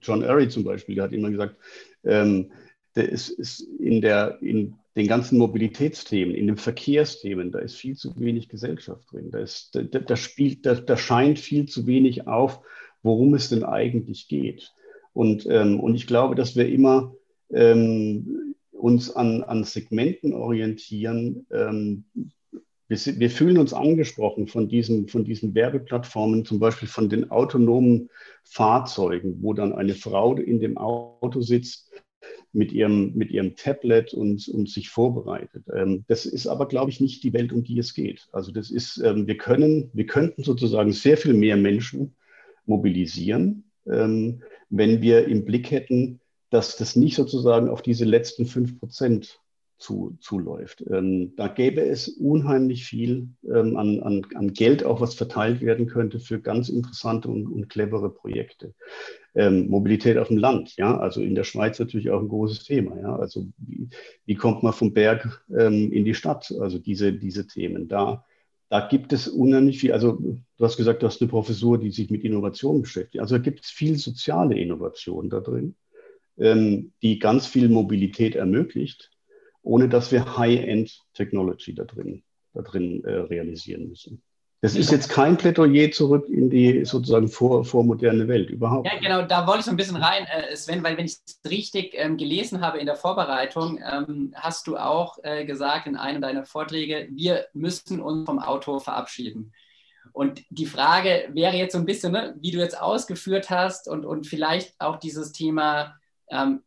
John 0.00 0.24
Arry 0.24 0.48
zum 0.48 0.64
Beispiel, 0.64 0.94
der 0.94 1.04
hat 1.04 1.12
immer 1.12 1.30
gesagt, 1.30 1.56
ähm, 2.04 2.52
der 2.94 3.08
ist, 3.08 3.30
ist 3.30 3.60
in, 3.60 4.00
der, 4.00 4.38
in 4.42 4.74
den 4.96 5.06
ganzen 5.06 5.38
Mobilitätsthemen, 5.38 6.34
in 6.34 6.46
den 6.46 6.56
Verkehrsthemen, 6.56 7.50
da 7.50 7.60
ist 7.60 7.76
viel 7.76 7.96
zu 7.96 8.18
wenig 8.20 8.48
Gesellschaft 8.48 9.10
drin. 9.10 9.30
Da, 9.30 9.38
ist, 9.38 9.74
da, 9.74 9.82
da 9.82 10.16
spielt, 10.16 10.66
da, 10.66 10.74
da 10.74 10.96
scheint 10.96 11.38
viel 11.38 11.66
zu 11.66 11.86
wenig 11.86 12.26
auf, 12.26 12.60
worum 13.02 13.34
es 13.34 13.48
denn 13.48 13.64
eigentlich 13.64 14.28
geht. 14.28 14.72
Und, 15.12 15.46
ähm, 15.48 15.80
und 15.80 15.94
ich 15.94 16.06
glaube, 16.06 16.34
dass 16.34 16.56
wir 16.56 16.68
immer 16.68 17.14
ähm, 17.52 18.54
uns 18.70 19.14
an, 19.14 19.42
an 19.44 19.64
Segmenten 19.64 20.32
orientieren. 20.32 21.46
Ähm, 21.50 22.04
wir, 22.88 22.98
wir, 22.98 23.30
fühlen 23.30 23.58
uns 23.58 23.72
angesprochen 23.72 24.48
von 24.48 24.68
diesen, 24.68 25.08
von 25.08 25.24
diesen 25.24 25.54
Werbeplattformen, 25.54 26.44
zum 26.44 26.58
Beispiel 26.58 26.88
von 26.88 27.08
den 27.08 27.30
autonomen 27.30 28.10
Fahrzeugen, 28.44 29.38
wo 29.40 29.54
dann 29.54 29.72
eine 29.72 29.94
Frau 29.94 30.36
in 30.36 30.60
dem 30.60 30.76
Auto 30.78 31.40
sitzt 31.40 31.90
mit 32.52 32.72
ihrem, 32.72 33.14
mit 33.14 33.30
ihrem 33.30 33.56
Tablet 33.56 34.12
und, 34.12 34.46
und 34.48 34.68
sich 34.68 34.90
vorbereitet. 34.90 35.64
Ähm, 35.74 36.04
das 36.08 36.26
ist 36.26 36.46
aber, 36.46 36.66
glaube 36.66 36.90
ich, 36.90 37.00
nicht 37.00 37.22
die 37.22 37.32
Welt, 37.32 37.52
um 37.52 37.64
die 37.64 37.78
es 37.78 37.94
geht. 37.94 38.28
Also 38.32 38.52
das 38.52 38.70
ist, 38.70 38.98
ähm, 38.98 39.26
wir 39.26 39.38
können, 39.38 39.90
wir 39.94 40.06
könnten 40.06 40.42
sozusagen 40.42 40.92
sehr 40.92 41.16
viel 41.16 41.34
mehr 41.34 41.56
Menschen 41.56 42.14
mobilisieren, 42.66 43.64
ähm, 43.86 44.42
wenn 44.70 45.02
wir 45.02 45.26
im 45.26 45.44
Blick 45.44 45.70
hätten, 45.70 46.20
dass 46.50 46.76
das 46.76 46.96
nicht 46.96 47.16
sozusagen 47.16 47.68
auf 47.68 47.82
diese 47.82 48.04
letzten 48.04 48.46
fünf 48.46 48.78
Prozent 48.78 49.40
zu, 49.82 50.16
zuläuft. 50.20 50.84
Ähm, 50.88 51.34
da 51.36 51.48
gäbe 51.48 51.82
es 51.82 52.08
unheimlich 52.08 52.84
viel 52.84 53.28
ähm, 53.44 53.76
an, 53.76 54.00
an, 54.00 54.26
an, 54.34 54.52
Geld, 54.52 54.84
auch 54.84 55.00
was 55.00 55.14
verteilt 55.14 55.60
werden 55.60 55.86
könnte 55.86 56.20
für 56.20 56.40
ganz 56.40 56.68
interessante 56.68 57.28
und, 57.28 57.48
und 57.48 57.68
clevere 57.68 58.08
Projekte. 58.08 58.74
Ähm, 59.34 59.68
Mobilität 59.68 60.18
auf 60.18 60.28
dem 60.28 60.36
Land, 60.36 60.76
ja, 60.76 60.96
also 60.98 61.20
in 61.20 61.34
der 61.34 61.44
Schweiz 61.44 61.78
natürlich 61.78 62.10
auch 62.10 62.20
ein 62.20 62.28
großes 62.28 62.64
Thema, 62.64 63.00
ja. 63.00 63.16
Also 63.16 63.46
wie, 63.58 63.88
wie 64.24 64.34
kommt 64.34 64.62
man 64.62 64.72
vom 64.72 64.92
Berg 64.92 65.44
ähm, 65.50 65.90
in 65.90 66.04
die 66.04 66.14
Stadt? 66.14 66.54
Also 66.60 66.78
diese, 66.78 67.12
diese 67.12 67.46
Themen 67.46 67.88
da 67.88 68.24
da 68.72 68.80
gibt 68.80 69.12
es 69.12 69.28
unheimlich 69.28 69.78
viel. 69.80 69.92
Also, 69.92 70.12
du 70.12 70.64
hast 70.64 70.78
gesagt, 70.78 71.02
du 71.02 71.06
hast 71.06 71.20
eine 71.20 71.28
Professur, 71.28 71.76
die 71.76 71.90
sich 71.90 72.08
mit 72.08 72.24
Innovation 72.24 72.80
beschäftigt. 72.80 73.20
Also, 73.20 73.36
da 73.36 73.42
gibt 73.42 73.60
es 73.60 73.70
viel 73.70 73.98
soziale 73.98 74.58
Innovation 74.58 75.28
da 75.28 75.40
drin, 75.40 75.74
ähm, 76.38 76.94
die 77.02 77.18
ganz 77.18 77.46
viel 77.46 77.68
Mobilität 77.68 78.34
ermöglicht, 78.34 79.10
ohne 79.60 79.90
dass 79.90 80.10
wir 80.10 80.38
High-End-Technology 80.38 81.74
da 81.74 81.84
drin, 81.84 82.22
da 82.54 82.62
drin 82.62 83.04
äh, 83.04 83.12
realisieren 83.12 83.88
müssen. 83.88 84.22
Das 84.62 84.76
ist 84.76 84.92
jetzt 84.92 85.08
kein 85.08 85.36
Plädoyer 85.36 85.90
zurück 85.90 86.28
in 86.28 86.48
die 86.48 86.84
sozusagen 86.84 87.26
vor, 87.26 87.64
vormoderne 87.64 88.28
Welt, 88.28 88.48
überhaupt. 88.48 88.86
Ja, 88.86 88.96
genau, 89.00 89.22
da 89.22 89.44
wollte 89.44 89.58
ich 89.58 89.64
so 89.64 89.72
ein 89.72 89.76
bisschen 89.76 89.96
rein, 89.96 90.24
äh, 90.26 90.54
Sven, 90.54 90.84
weil 90.84 90.96
wenn 90.96 91.04
ich 91.04 91.14
es 91.14 91.40
richtig 91.50 91.94
ähm, 91.94 92.16
gelesen 92.16 92.60
habe 92.60 92.78
in 92.78 92.86
der 92.86 92.94
Vorbereitung, 92.94 93.80
ähm, 93.84 94.32
hast 94.36 94.68
du 94.68 94.76
auch 94.76 95.18
äh, 95.24 95.44
gesagt 95.44 95.88
in 95.88 95.96
einem 95.96 96.22
deiner 96.22 96.44
Vorträge, 96.44 97.08
wir 97.10 97.48
müssen 97.54 98.00
uns 98.00 98.24
vom 98.24 98.38
Auto 98.38 98.78
verabschieden. 98.78 99.52
Und 100.12 100.44
die 100.48 100.66
Frage 100.66 101.28
wäre 101.32 101.56
jetzt 101.56 101.72
so 101.72 101.78
ein 101.78 101.84
bisschen, 101.84 102.12
ne, 102.12 102.36
wie 102.38 102.52
du 102.52 102.58
jetzt 102.58 102.80
ausgeführt 102.80 103.50
hast 103.50 103.88
und, 103.88 104.04
und 104.04 104.28
vielleicht 104.28 104.80
auch 104.80 105.00
dieses 105.00 105.32
Thema, 105.32 105.96
ähm, 106.30 106.62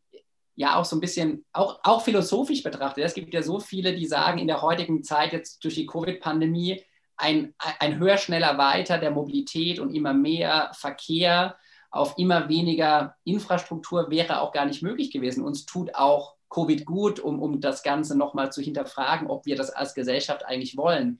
ja 0.55 0.75
auch 0.75 0.85
so 0.85 0.97
ein 0.97 1.01
bisschen, 1.01 1.45
auch, 1.53 1.79
auch 1.83 2.01
philosophisch 2.03 2.61
betrachtet. 2.61 3.05
Es 3.05 3.13
gibt 3.13 3.33
ja 3.33 3.41
so 3.41 3.61
viele, 3.61 3.95
die 3.95 4.05
sagen, 4.05 4.39
in 4.39 4.47
der 4.47 4.61
heutigen 4.61 5.01
Zeit 5.01 5.31
jetzt 5.31 5.63
durch 5.63 5.75
die 5.75 5.85
Covid-Pandemie, 5.85 6.83
ein, 7.17 7.53
ein 7.57 7.99
höher, 7.99 8.17
schneller, 8.17 8.57
weiter 8.57 8.97
der 8.97 9.11
Mobilität 9.11 9.79
und 9.79 9.93
immer 9.93 10.13
mehr 10.13 10.71
Verkehr 10.73 11.55
auf 11.91 12.17
immer 12.17 12.49
weniger 12.49 13.15
Infrastruktur 13.23 14.09
wäre 14.09 14.41
auch 14.41 14.51
gar 14.51 14.65
nicht 14.65 14.83
möglich 14.83 15.11
gewesen. 15.11 15.43
Uns 15.43 15.65
tut 15.65 15.95
auch 15.95 16.35
Covid 16.49 16.85
gut, 16.85 17.19
um, 17.19 17.41
um 17.41 17.61
das 17.61 17.83
Ganze 17.83 18.17
nochmal 18.17 18.51
zu 18.51 18.61
hinterfragen, 18.61 19.27
ob 19.27 19.45
wir 19.45 19.55
das 19.55 19.69
als 19.69 19.93
Gesellschaft 19.93 20.45
eigentlich 20.45 20.75
wollen. 20.75 21.19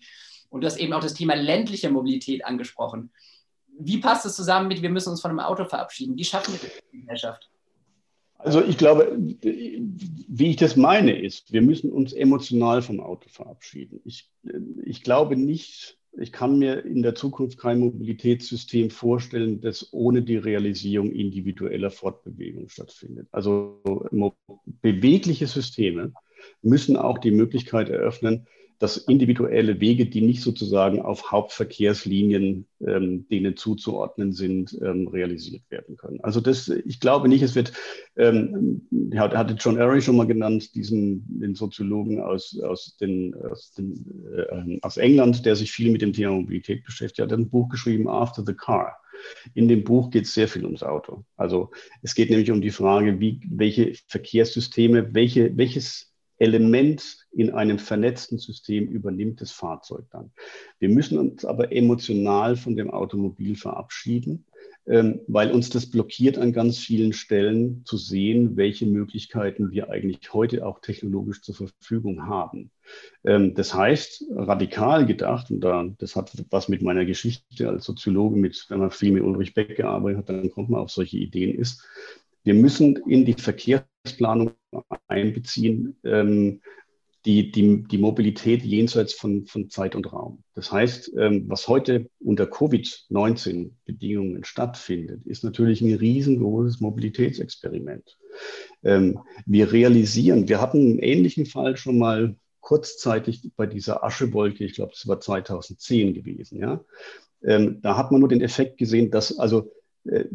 Und 0.50 0.62
du 0.62 0.68
hast 0.68 0.78
eben 0.78 0.94
auch 0.94 1.02
das 1.02 1.14
Thema 1.14 1.36
ländliche 1.36 1.90
Mobilität 1.90 2.46
angesprochen. 2.46 3.12
Wie 3.78 3.98
passt 4.00 4.26
es 4.26 4.36
zusammen 4.36 4.68
mit, 4.68 4.82
wir 4.82 4.90
müssen 4.90 5.10
uns 5.10 5.22
von 5.22 5.32
einem 5.32 5.40
Auto 5.40 5.66
verabschieden? 5.66 6.18
Wie 6.18 6.24
schaffen 6.26 6.54
wir 6.54 6.60
das 6.60 6.78
in 6.92 6.92
der 6.92 7.00
Gesellschaft? 7.02 7.50
Also 8.46 8.64
ich 8.64 8.78
glaube, 8.78 9.18
wie 9.42 10.50
ich 10.52 10.56
das 10.56 10.76
meine, 10.76 11.20
ist, 11.20 11.52
wir 11.52 11.64
müssen 11.64 11.92
uns 11.92 12.14
emotional 12.14 12.84
vom 12.84 13.00
Auto 13.00 13.28
verabschieden. 13.28 14.02
Ich, 14.06 14.30
ich 14.84 15.02
glaube 15.02 15.36
nicht, 15.36 15.98
ich 16.16 16.32
kann 16.32 16.60
mir 16.60 16.86
in 16.86 17.02
der 17.02 17.16
Zukunft 17.16 17.58
kein 17.58 17.80
Mobilitätssystem 17.80 18.92
vorstellen, 18.92 19.62
das 19.62 19.92
ohne 19.94 20.22
die 20.22 20.38
Realisierung 20.38 21.12
individueller 21.12 21.90
Fortbewegung 21.90 22.70
stattfindet. 22.70 23.28
Also 23.32 23.82
bewegliche 24.84 25.48
Systeme 25.48 26.14
müssen 26.62 26.98
auch 26.98 27.18
die 27.18 27.32
Möglichkeit 27.32 27.90
eröffnen, 27.90 28.46
dass 28.80 28.98
individuelle 28.98 29.80
Wege, 29.80 30.06
die 30.06 30.22
nicht 30.22 30.42
sozusagen 30.42 31.02
auf 31.02 31.32
Hauptverkehrslinien 31.32 32.68
ähm, 32.86 33.28
denen 33.30 33.56
zuzuordnen 33.56 34.34
sind, 34.34 34.78
ähm, 34.82 35.08
realisiert 35.08 35.64
werden 35.70 35.96
können. 35.96 36.20
Also 36.22 36.42
das, 36.42 36.68
ich 36.68 37.00
glaube 37.00 37.30
nicht, 37.30 37.42
es 37.42 37.56
wird, 37.56 37.74
ähm, 38.18 38.88
hatte 39.16 39.56
John 39.58 39.80
Arry 39.80 40.02
schon 40.02 40.18
mal 40.18 40.28
genannt, 40.28 40.76
diesen 40.76 41.26
den 41.40 41.56
Soziologen 41.56 42.22
aus, 42.22 42.60
aus, 42.60 42.98
den, 42.98 43.34
aus, 43.36 43.74
den, 43.74 43.94
äh, 44.36 44.80
aus 44.82 44.98
England, 44.98 45.46
der 45.46 45.56
sich 45.56 45.72
viel 45.72 45.92
mit 45.92 46.02
dem 46.02 46.14
Thema 46.14 46.34
Mobilität 46.34 46.84
beschäftigt, 46.84 47.22
hat 47.22 47.38
ein 47.38 47.50
Buch 47.50 47.70
geschrieben, 47.70 48.10
After 48.10 48.44
the 48.46 48.54
Car. 48.54 48.98
In 49.54 49.68
dem 49.68 49.84
Buch 49.84 50.10
geht 50.10 50.26
es 50.26 50.34
sehr 50.34 50.48
viel 50.48 50.66
ums 50.66 50.84
Auto. 50.84 51.24
Also 51.38 51.72
es 52.02 52.16
geht 52.16 52.30
nämlich 52.30 52.52
um 52.52 52.62
die 52.62 52.72
Frage, 52.72 53.20
wie, 53.20 53.40
welche 53.50 53.94
Verkehrssysteme, 54.08 55.14
welche, 55.14 55.56
welches 55.58 56.15
Element 56.38 57.18
in 57.32 57.52
einem 57.52 57.80
vernetzten 57.80 58.38
System 58.38 58.88
übernimmt 58.88 59.42
das 59.42 59.52
Fahrzeug 59.52 60.06
dann. 60.12 60.32
Wir 60.80 60.90
müssen 60.90 61.18
uns 61.18 61.46
aber 61.46 61.72
emotional 61.72 62.56
von 62.56 62.76
dem 62.76 62.90
Automobil 62.90 63.56
verabschieden, 63.56 64.46
ähm, 64.88 65.22
weil 65.28 65.52
uns 65.52 65.70
das 65.70 65.90
blockiert 65.90 66.38
an 66.38 66.54
ganz 66.54 66.78
vielen 66.78 67.14
Stellen 67.14 67.84
zu 67.86 67.98
sehen, 67.98 68.56
welche 68.56 68.86
Möglichkeiten 68.86 69.72
wir 69.72 69.90
eigentlich 69.90 70.34
heute 70.34 70.66
auch 70.66 70.80
technologisch 70.80 71.42
zur 71.42 71.56
Verfügung 71.56 72.28
haben. 72.28 72.70
Ähm, 73.24 73.56
das 73.56 73.74
heißt, 73.74 74.26
radikal 74.36 75.08
gedacht, 75.08 75.50
und 75.50 75.62
da, 75.62 75.90
das 75.98 76.16
hat 76.16 76.32
was 76.52 76.70
mit 76.70 76.84
meiner 76.84 77.06
Geschichte 77.06 77.68
als 77.68 77.86
Soziologe, 77.86 78.38
mit, 78.38 78.66
wenn 78.70 78.80
man 78.80 78.92
viel 78.92 79.12
mit 79.12 79.24
Ulrich 79.24 79.56
Beck 79.56 79.76
gearbeitet 79.76 80.20
hat, 80.20 80.30
dann 80.30 80.52
kommt 80.52 80.70
man 80.70 80.82
auf 80.82 80.92
solche 80.92 81.18
Ideen, 81.18 81.58
ist, 81.58 81.84
wir 82.44 82.54
müssen 82.54 82.98
in 83.08 83.26
die 83.26 83.34
Verkehrsplanung 83.34 84.52
einbeziehen, 85.08 85.96
ähm, 86.04 86.62
die, 87.26 87.52
die, 87.52 87.84
die 87.84 87.98
Mobilität 87.98 88.64
jenseits 88.64 89.14
von, 89.14 89.46
von 89.48 89.70
Zeit 89.70 89.96
und 89.96 90.12
Raum. 90.14 90.44
Das 90.54 90.72
heißt, 90.72 91.14
ähm, 91.18 91.46
was 91.48 91.68
heute 91.68 92.08
unter 92.20 92.46
Covid-19-Bedingungen 92.46 94.44
stattfindet, 94.44 95.26
ist 95.26 95.44
natürlich 95.44 95.82
ein 95.82 95.96
riesengroßes 95.96 96.82
Mobilitätsexperiment. 96.82 98.18
Ähm, 98.84 99.20
wir 99.48 99.72
realisieren, 99.72 100.48
wir 100.48 100.62
hatten 100.62 100.78
einen 100.78 101.00
ähnlichen 101.00 101.48
Fall 101.48 101.78
schon 101.78 101.98
mal 101.98 102.36
kurzzeitig 102.60 103.52
bei 103.56 103.66
dieser 103.66 104.04
Aschewolke, 104.04 104.64
ich 104.64 104.76
glaube, 104.76 104.92
das 104.94 105.08
war 105.08 105.20
2010 105.20 106.14
gewesen, 106.14 106.60
ja. 106.60 106.84
Ähm, 107.44 107.80
da 107.82 107.98
hat 107.98 108.12
man 108.12 108.20
nur 108.20 108.30
den 108.30 108.42
Effekt 108.42 108.78
gesehen, 108.78 109.12
dass 109.12 109.38
also 109.38 109.72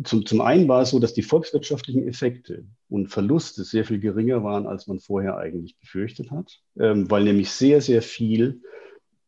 zum, 0.02 0.26
zum 0.26 0.40
einen 0.40 0.68
war 0.68 0.82
es 0.82 0.90
so, 0.90 0.98
dass 0.98 1.14
die 1.14 1.22
volkswirtschaftlichen 1.22 2.06
Effekte 2.08 2.64
und 2.88 3.08
Verluste 3.08 3.62
sehr 3.62 3.84
viel 3.84 4.00
geringer 4.00 4.42
waren, 4.42 4.66
als 4.66 4.88
man 4.88 4.98
vorher 4.98 5.36
eigentlich 5.38 5.78
befürchtet 5.78 6.30
hat, 6.30 6.60
ähm, 6.78 7.10
weil 7.10 7.24
nämlich 7.24 7.50
sehr, 7.50 7.80
sehr 7.80 8.02
viel 8.02 8.62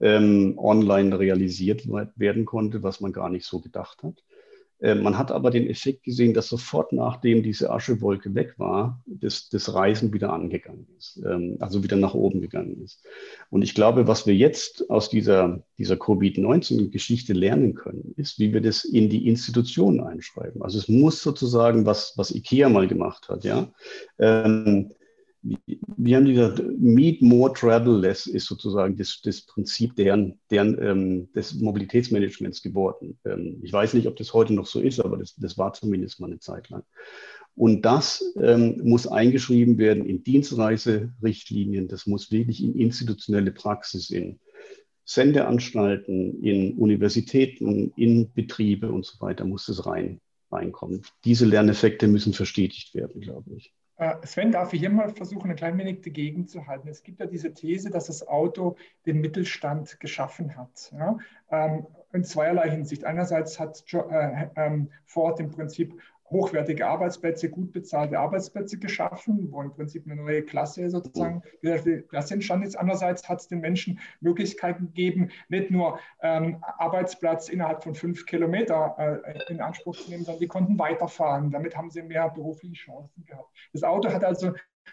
ähm, 0.01 0.59
online 0.59 1.17
realisiert 1.19 1.87
werden 2.17 2.45
konnte, 2.45 2.83
was 2.83 3.01
man 3.01 3.13
gar 3.13 3.31
nicht 3.31 3.47
so 3.47 3.61
gedacht 3.61 4.03
hat. 4.03 4.25
Äh, 4.83 4.97
man 4.97 5.17
hat 5.17 5.31
aber 5.31 5.51
den 5.51 5.69
Effekt 5.69 6.03
gesehen, 6.03 6.35
dass 6.35 6.49
sofort 6.49 6.93
nachdem 6.93 7.43
diese 7.43 7.71
Aschewolke 7.71 8.35
weg 8.35 8.55
war, 8.59 9.01
das, 9.07 9.49
das 9.49 9.73
Reisen 9.73 10.13
wieder 10.13 10.33
angegangen 10.33 10.89
ist, 10.99 11.23
ähm, 11.25 11.57
also 11.61 11.85
wieder 11.85 11.97
nach 11.97 12.15
oben 12.15 12.41
gegangen 12.41 12.83
ist. 12.83 13.03
Und 13.49 13.63
ich 13.63 13.75
glaube, 13.75 14.09
was 14.09 14.27
wir 14.27 14.35
jetzt 14.35 14.91
aus 14.91 15.09
dieser, 15.09 15.63
dieser 15.79 15.97
Covid-19-Geschichte 15.97 17.33
lernen 17.33 17.75
können, 17.75 18.13
ist, 18.17 18.41
wie 18.41 18.53
wir 18.53 18.61
das 18.61 18.85
in 18.85 19.09
die 19.09 19.29
Institutionen 19.29 20.01
einschreiben. 20.01 20.63
Also 20.63 20.79
es 20.79 20.89
muss 20.89 21.23
sozusagen, 21.23 21.87
was, 21.87 22.15
was 22.17 22.35
IKEA 22.35 22.69
mal 22.69 22.89
gemacht 22.89 23.29
hat, 23.29 23.45
ja. 23.45 23.69
Ähm, 24.19 24.91
wir 25.43 26.17
haben 26.17 26.27
gesagt, 26.27 26.63
Meet 26.79 27.21
More 27.21 27.53
Travel 27.53 28.01
Less 28.01 28.27
ist 28.27 28.47
sozusagen 28.47 28.97
das, 28.97 29.21
das 29.23 29.43
Prinzip 29.43 29.97
deren, 29.97 30.39
deren 30.51 30.81
ähm, 30.81 31.33
des 31.33 31.55
Mobilitätsmanagements 31.55 32.63
geworden. 32.63 33.19
Ähm, 33.25 33.59
ich 33.63 33.73
weiß 33.73 33.95
nicht, 33.95 34.07
ob 34.07 34.17
das 34.17 34.33
heute 34.33 34.55
noch 34.55 34.67
so 34.67 34.81
ist, 34.81 35.01
aber 35.01 35.17
das, 35.17 35.35
das 35.37 35.59
war 35.59 35.73
zumindest 35.73 36.21
mal 36.21 36.29
eine 36.29 36.39
Zeit 36.39 36.71
lang. 36.71 36.85
Und 37.55 37.83
das 37.83 38.25
ähm, 38.41 38.81
muss 38.83 39.07
eingeschrieben 39.07 39.79
werden 39.79 40.07
in 40.07 40.23
Dienstreiserichtlinien. 40.23 41.89
Das 41.89 42.07
muss 42.07 42.31
wirklich 42.31 42.63
in 42.63 42.75
institutionelle 42.75 43.53
Praxis, 43.53 44.11
in 44.11 44.39
Sendeanstalten, 45.05 46.43
in 46.43 46.75
Universitäten, 46.75 47.93
in 47.97 48.33
Betriebe 48.33 48.91
und 48.91 49.05
so 49.05 49.21
weiter 49.21 49.45
muss 49.45 49.67
das 49.67 49.85
rein, 49.85 50.21
reinkommen. 50.51 51.03
Diese 51.25 51.45
Lerneffekte 51.45 52.07
müssen 52.07 52.33
verstetigt 52.33 52.95
werden, 52.95 53.21
glaube 53.21 53.55
ich. 53.57 53.75
Äh, 54.03 54.17
Sven, 54.27 54.51
darf 54.51 54.73
ich 54.73 54.81
hier 54.81 54.91
mal 54.91 55.11
versuchen, 55.11 55.49
ein 55.49 55.57
klein 55.57 55.79
wenig 55.79 56.01
dagegen 56.01 56.49
zu 56.49 56.67
halten? 56.67 56.89
Es 56.89 57.05
gibt 57.05 57.21
ja 57.21 57.27
diese 57.27 57.55
These, 57.55 57.89
dass 57.89 58.07
das 58.07 58.27
Auto 58.27 58.75
den 59.07 59.21
Mittelstand 59.21 60.01
geschaffen 60.01 60.57
hat. 60.57 60.93
Ja? 60.93 61.19
Ähm, 61.53 61.87
in 62.13 62.25
zweierlei 62.25 62.69
Hinsicht. 62.69 63.05
Einerseits 63.05 63.61
hat 63.61 63.85
äh, 63.93 64.49
ähm, 64.57 64.91
Ford 65.05 65.39
im 65.39 65.53
Prinzip 65.53 66.01
hochwertige 66.33 66.87
Arbeitsplätze, 66.87 67.51
gut 67.51 67.73
bezahlte 67.73 68.19
Arbeitsplätze 68.19 68.79
geschaffen, 68.79 69.49
wo 69.51 69.63
im 69.63 69.73
Prinzip 69.73 70.07
eine 70.07 70.17
neue 70.17 70.43
Klasse 70.43 70.91
sozusagen 70.91 71.43
Klasse 72.09 72.35
entstanden 72.35 72.67
ist. 72.67 72.77
Andererseits 72.77 73.29
hat 73.29 73.41
es 73.41 73.49
den 73.49 73.61
Menschen 73.61 74.01
Möglichkeiten 74.21 74.87
gegeben, 74.87 75.31
nicht 75.49 75.71
nur 75.71 75.99
ähm, 76.23 76.63
Arbeitsplatz 76.79 77.49
innerhalb 77.49 77.85
von 77.85 77.95
fünf 77.95 78.27
Kilometer 78.27 79.23
äh, 79.25 79.53
in 79.53 79.61
Anspruch 79.61 79.97
zu 79.97 80.11
nehmen, 80.11 80.25
sondern 80.25 80.41
die 80.41 80.49
konnten 80.49 80.79
weiterfahren. 80.79 81.51
Damit 81.51 81.77
haben 81.77 81.91
sie 81.91 82.03
mehr 82.03 82.29
berufliche 82.31 82.75
Chancen 82.75 83.25
gehabt. 83.25 83.49
Das 83.73 83.83
Auto 83.83 84.11
hat 84.13 84.25
also 84.25 84.53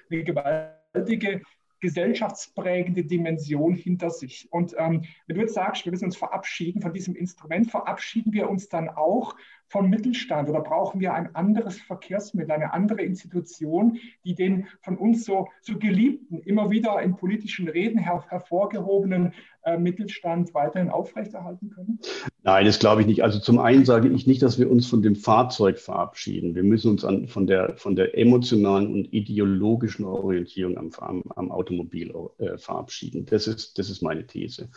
eine 0.09 0.23
gewaltige 0.23 1.41
gesellschaftsprägende 1.79 3.03
Dimension 3.05 3.73
hinter 3.73 4.09
sich. 4.09 4.47
Und 4.51 4.75
ähm, 4.77 5.05
wenn 5.27 5.35
du 5.35 5.41
jetzt 5.41 5.53
sagst, 5.53 5.85
wir 5.85 5.91
müssen 5.91 6.05
uns 6.05 6.17
verabschieden 6.17 6.81
von 6.81 6.93
diesem 6.93 7.15
Instrument, 7.15 7.71
verabschieden 7.71 8.33
wir 8.33 8.49
uns 8.49 8.69
dann 8.69 8.89
auch 8.89 9.35
vom 9.69 9.89
Mittelstand 9.89 10.49
oder 10.49 10.61
brauchen 10.61 10.99
wir 10.99 11.13
ein 11.13 11.33
anderes 11.35 11.79
Verkehrsmittel, 11.79 12.51
eine 12.51 12.73
andere 12.73 13.01
Institution, 13.03 13.99
die 14.25 14.35
den 14.35 14.67
von 14.81 14.97
uns 14.97 15.25
so, 15.25 15.47
so 15.61 15.77
geliebten, 15.77 16.39
immer 16.39 16.71
wieder 16.71 17.01
in 17.01 17.15
politischen 17.15 17.69
Reden 17.69 17.99
her 17.99 18.25
hervorgehobenen 18.27 19.33
äh, 19.63 19.77
Mittelstand 19.77 20.53
weiterhin 20.55 20.89
aufrechterhalten 20.89 21.69
können? 21.69 21.99
Nein, 22.43 22.65
das 22.65 22.79
glaube 22.79 23.01
ich 23.01 23.07
nicht. 23.07 23.23
Also 23.23 23.39
zum 23.39 23.59
einen 23.59 23.85
sage 23.85 24.09
ich 24.09 24.25
nicht, 24.25 24.41
dass 24.41 24.57
wir 24.57 24.71
uns 24.71 24.87
von 24.87 25.03
dem 25.03 25.15
Fahrzeug 25.15 25.77
verabschieden. 25.77 26.55
Wir 26.55 26.63
müssen 26.63 26.91
uns 26.91 27.05
an, 27.05 27.27
von, 27.27 27.45
der, 27.45 27.77
von 27.77 27.95
der 27.95 28.17
emotionalen 28.17 28.91
und 28.91 29.13
ideologischen 29.13 30.05
Orientierung 30.05 30.77
am, 30.77 30.89
am, 30.99 31.23
am 31.35 31.51
Automobil 31.51 32.11
äh, 32.39 32.57
verabschieden. 32.57 33.27
Das 33.27 33.47
ist, 33.47 33.77
das 33.77 33.89
ist 33.89 34.01
meine 34.01 34.25
These. 34.25 34.69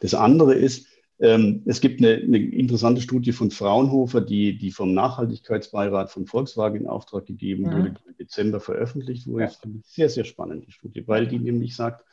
Das 0.00 0.14
andere 0.14 0.54
ist, 0.54 0.88
ähm, 1.22 1.62
es 1.66 1.80
gibt 1.80 2.00
eine, 2.00 2.14
eine, 2.16 2.38
interessante 2.38 3.00
Studie 3.00 3.30
von 3.30 3.52
Fraunhofer, 3.52 4.20
die, 4.20 4.58
die 4.58 4.72
vom 4.72 4.92
Nachhaltigkeitsbeirat 4.92 6.10
von 6.10 6.26
Volkswagen 6.26 6.80
in 6.80 6.86
Auftrag 6.88 7.26
gegeben 7.26 7.62
mhm. 7.62 7.72
wurde, 7.72 7.90
die 7.92 8.08
im 8.08 8.16
Dezember 8.16 8.58
veröffentlicht 8.58 9.28
wurde. 9.28 9.44
Das 9.44 9.54
ist 9.54 9.64
eine 9.64 9.80
sehr, 9.84 10.08
sehr 10.08 10.24
spannende 10.24 10.68
Studie, 10.72 11.06
weil 11.06 11.28
die 11.28 11.38
nämlich 11.38 11.76
sagt, 11.76 12.04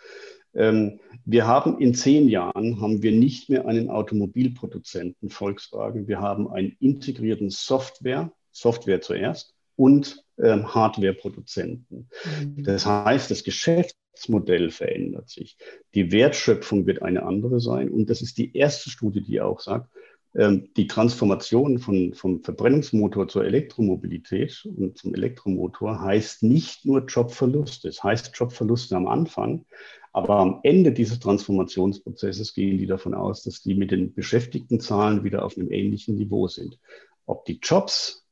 ähm, 0.53 0.99
wir 1.25 1.47
haben 1.47 1.79
in 1.79 1.95
zehn 1.95 2.29
Jahren 2.29 2.79
haben 2.81 3.01
wir 3.01 3.11
nicht 3.11 3.49
mehr 3.49 3.67
einen 3.67 3.89
Automobilproduzenten 3.89 5.29
Volkswagen, 5.29 6.07
wir 6.07 6.21
haben 6.21 6.47
einen 6.47 6.75
integrierten 6.79 7.49
Software, 7.49 8.31
Software 8.51 9.01
zuerst 9.01 9.55
und 9.75 10.23
ähm, 10.37 10.75
Hardwareproduzenten. 10.75 12.09
Mhm. 12.43 12.63
Das 12.63 12.85
heißt, 12.85 13.31
das 13.31 13.43
Geschäft 13.43 13.95
Geschäftsmodell 14.19 14.69
verändert 14.69 15.29
sich. 15.29 15.57
Die 15.93 16.11
Wertschöpfung 16.11 16.85
wird 16.85 17.01
eine 17.01 17.23
andere 17.23 17.59
sein. 17.59 17.89
Und 17.89 18.09
das 18.09 18.21
ist 18.21 18.37
die 18.37 18.55
erste 18.55 18.89
Studie, 18.89 19.21
die 19.21 19.41
auch 19.41 19.59
sagt, 19.59 19.89
ähm, 20.35 20.69
die 20.77 20.87
Transformation 20.87 21.79
von, 21.79 22.13
vom 22.13 22.43
Verbrennungsmotor 22.43 23.27
zur 23.27 23.45
Elektromobilität 23.45 24.65
und 24.65 24.97
zum 24.97 25.15
Elektromotor 25.15 26.01
heißt 26.01 26.43
nicht 26.43 26.85
nur 26.85 27.05
Jobverluste. 27.05 27.87
Es 27.87 28.03
heißt 28.03 28.31
Jobverluste 28.35 28.95
am 28.95 29.07
Anfang, 29.07 29.65
aber 30.11 30.37
am 30.37 30.59
Ende 30.63 30.91
dieses 30.91 31.19
Transformationsprozesses 31.19 32.53
gehen 32.53 32.77
die 32.77 32.87
davon 32.87 33.13
aus, 33.13 33.43
dass 33.43 33.61
die 33.61 33.75
mit 33.75 33.91
den 33.91 34.13
Beschäftigtenzahlen 34.13 35.23
wieder 35.23 35.45
auf 35.45 35.57
einem 35.57 35.71
ähnlichen 35.71 36.15
Niveau 36.15 36.47
sind. 36.47 36.77
Ob 37.25 37.45
die 37.45 37.59
Jobs 37.61 38.25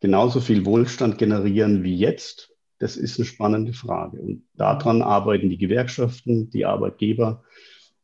genauso 0.00 0.40
viel 0.40 0.64
Wohlstand 0.64 1.18
generieren 1.18 1.82
wie 1.82 1.96
jetzt, 1.96 2.54
das 2.78 2.96
ist 2.96 3.18
eine 3.18 3.26
spannende 3.26 3.72
Frage. 3.72 4.20
Und 4.20 4.44
daran 4.54 5.02
arbeiten 5.02 5.50
die 5.50 5.58
Gewerkschaften, 5.58 6.50
die 6.50 6.64
Arbeitgeber, 6.64 7.42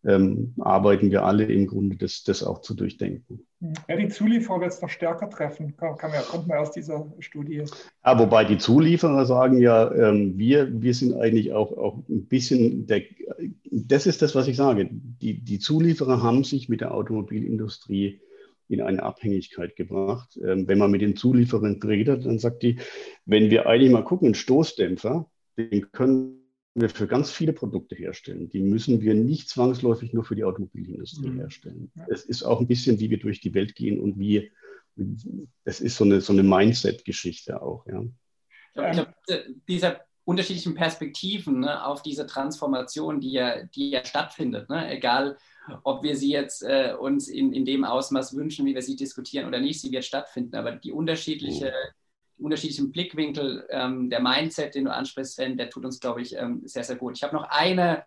ähm, 0.06 0.54
arbeiten 0.58 1.10
wir 1.10 1.24
alle 1.24 1.44
im 1.44 1.66
Grunde, 1.66 1.96
das, 1.96 2.24
das 2.24 2.42
auch 2.42 2.60
zu 2.60 2.74
durchdenken. 2.74 3.46
Ja, 3.88 3.96
die 3.96 4.08
Zulieferer 4.08 4.60
wird 4.60 4.72
es 4.72 4.82
noch 4.82 4.90
stärker 4.90 5.30
treffen, 5.30 5.76
kann, 5.76 5.96
kann 5.96 6.10
man, 6.10 6.22
kommt 6.24 6.46
man 6.46 6.58
aus 6.58 6.72
dieser 6.72 7.10
Studie. 7.20 7.64
Ja, 8.04 8.18
wobei 8.18 8.44
die 8.44 8.58
Zulieferer 8.58 9.24
sagen 9.24 9.58
ja, 9.58 9.90
ähm, 9.92 10.36
wir, 10.36 10.82
wir 10.82 10.92
sind 10.92 11.14
eigentlich 11.14 11.52
auch, 11.54 11.72
auch 11.72 11.98
ein 12.08 12.26
bisschen, 12.26 12.86
der, 12.86 13.02
das 13.70 14.06
ist 14.06 14.20
das, 14.20 14.34
was 14.34 14.46
ich 14.46 14.56
sage, 14.56 14.88
die, 14.90 15.42
die 15.42 15.58
Zulieferer 15.58 16.22
haben 16.22 16.44
sich 16.44 16.68
mit 16.68 16.82
der 16.82 16.92
Automobilindustrie 16.92 18.20
in 18.68 18.80
eine 18.80 19.02
Abhängigkeit 19.02 19.76
gebracht. 19.76 20.38
Ähm, 20.44 20.66
wenn 20.68 20.78
man 20.78 20.90
mit 20.90 21.00
den 21.00 21.16
Zulieferern 21.16 21.80
redet, 21.82 22.26
dann 22.26 22.38
sagt 22.38 22.62
die, 22.62 22.78
wenn 23.24 23.50
wir 23.50 23.66
eigentlich 23.66 23.92
mal 23.92 24.04
gucken, 24.04 24.28
einen 24.28 24.34
Stoßdämpfer, 24.34 25.30
den 25.56 25.92
können 25.92 26.40
wir 26.74 26.88
für 26.88 27.06
ganz 27.06 27.30
viele 27.30 27.52
Produkte 27.52 27.94
herstellen. 27.94 28.48
Die 28.48 28.60
müssen 28.60 29.00
wir 29.00 29.14
nicht 29.14 29.48
zwangsläufig 29.48 30.12
nur 30.12 30.24
für 30.24 30.34
die 30.34 30.44
Automobilindustrie 30.44 31.28
mhm. 31.28 31.38
herstellen. 31.38 31.92
Ja. 31.94 32.06
Es 32.08 32.24
ist 32.24 32.42
auch 32.42 32.60
ein 32.60 32.66
bisschen, 32.66 32.98
wie 32.98 33.10
wir 33.10 33.18
durch 33.18 33.40
die 33.40 33.54
Welt 33.54 33.76
gehen 33.76 34.00
und 34.00 34.18
wie, 34.18 34.50
es 35.64 35.80
ist 35.80 35.96
so 35.96 36.04
eine, 36.04 36.20
so 36.20 36.32
eine 36.32 36.42
Mindset-Geschichte 36.42 37.62
auch. 37.62 37.86
Ja. 37.86 38.02
Ich 38.74 38.92
glaube, 38.92 39.14
dieser 39.68 40.00
unterschiedlichen 40.24 40.74
Perspektiven 40.74 41.60
ne, 41.60 41.84
auf 41.84 42.02
diese 42.02 42.26
Transformation, 42.26 43.20
die 43.20 43.32
ja, 43.32 43.62
die 43.62 43.90
ja 43.90 44.04
stattfindet. 44.04 44.68
Ne? 44.68 44.90
Egal, 44.90 45.36
ob 45.82 46.02
wir 46.02 46.16
sie 46.16 46.30
jetzt 46.30 46.62
äh, 46.62 46.94
uns 46.98 47.28
in, 47.28 47.52
in 47.52 47.64
dem 47.64 47.84
Ausmaß 47.84 48.36
wünschen, 48.36 48.66
wie 48.66 48.74
wir 48.74 48.82
sie 48.82 48.96
diskutieren 48.96 49.46
oder 49.46 49.60
nicht, 49.60 49.80
sie 49.80 49.92
wird 49.92 50.04
stattfinden. 50.04 50.56
Aber 50.56 50.72
die 50.72 50.92
unterschiedliche, 50.92 51.72
die 52.38 52.42
unterschiedlichen 52.42 52.92
Blickwinkel, 52.92 53.66
ähm, 53.70 54.10
der 54.10 54.20
Mindset, 54.20 54.74
den 54.74 54.84
du 54.84 54.92
ansprichst, 54.92 55.34
Sven, 55.34 55.56
der 55.56 55.70
tut 55.70 55.84
uns, 55.84 56.00
glaube 56.00 56.22
ich, 56.22 56.36
ähm, 56.36 56.62
sehr, 56.64 56.84
sehr 56.84 56.96
gut. 56.96 57.16
Ich 57.16 57.22
habe 57.22 57.34
noch 57.34 57.48
eine 57.48 58.04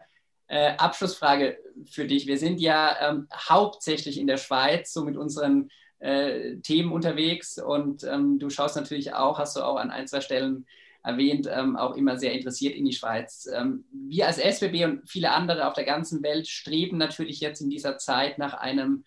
äh, 0.48 0.76
Abschlussfrage 0.78 1.58
für 1.86 2.06
dich. 2.06 2.28
Wir 2.28 2.38
sind 2.38 2.60
ja 2.60 3.10
ähm, 3.10 3.28
hauptsächlich 3.34 4.20
in 4.20 4.28
der 4.28 4.38
Schweiz, 4.38 4.94
so 4.94 5.04
mit 5.04 5.18
unseren 5.18 5.70
äh, 6.00 6.58
Themen 6.58 6.92
unterwegs 6.92 7.58
und 7.58 8.04
ähm, 8.04 8.40
du 8.40 8.50
schaust 8.50 8.76
natürlich 8.76 9.14
auch, 9.14 9.40
hast 9.40 9.56
du 9.58 9.62
auch 9.62 9.78
an 9.78 9.90
ein, 9.90 10.08
zwei 10.08 10.22
Stellen 10.22 10.68
erwähnt, 11.08 11.48
ähm, 11.50 11.78
auch 11.78 11.96
immer 11.96 12.18
sehr 12.18 12.34
interessiert 12.34 12.76
in 12.76 12.84
die 12.84 12.92
Schweiz. 12.92 13.50
Ähm, 13.52 13.86
wir 13.92 14.28
als 14.28 14.38
SBB 14.38 14.84
und 14.84 15.10
viele 15.10 15.32
andere 15.32 15.68
auf 15.68 15.74
der 15.74 15.86
ganzen 15.86 16.22
Welt 16.22 16.48
streben 16.48 16.98
natürlich 16.98 17.40
jetzt 17.40 17.62
in 17.62 17.70
dieser 17.70 17.98
Zeit 17.98 18.38
nach 18.38 18.54
einem 18.54 19.06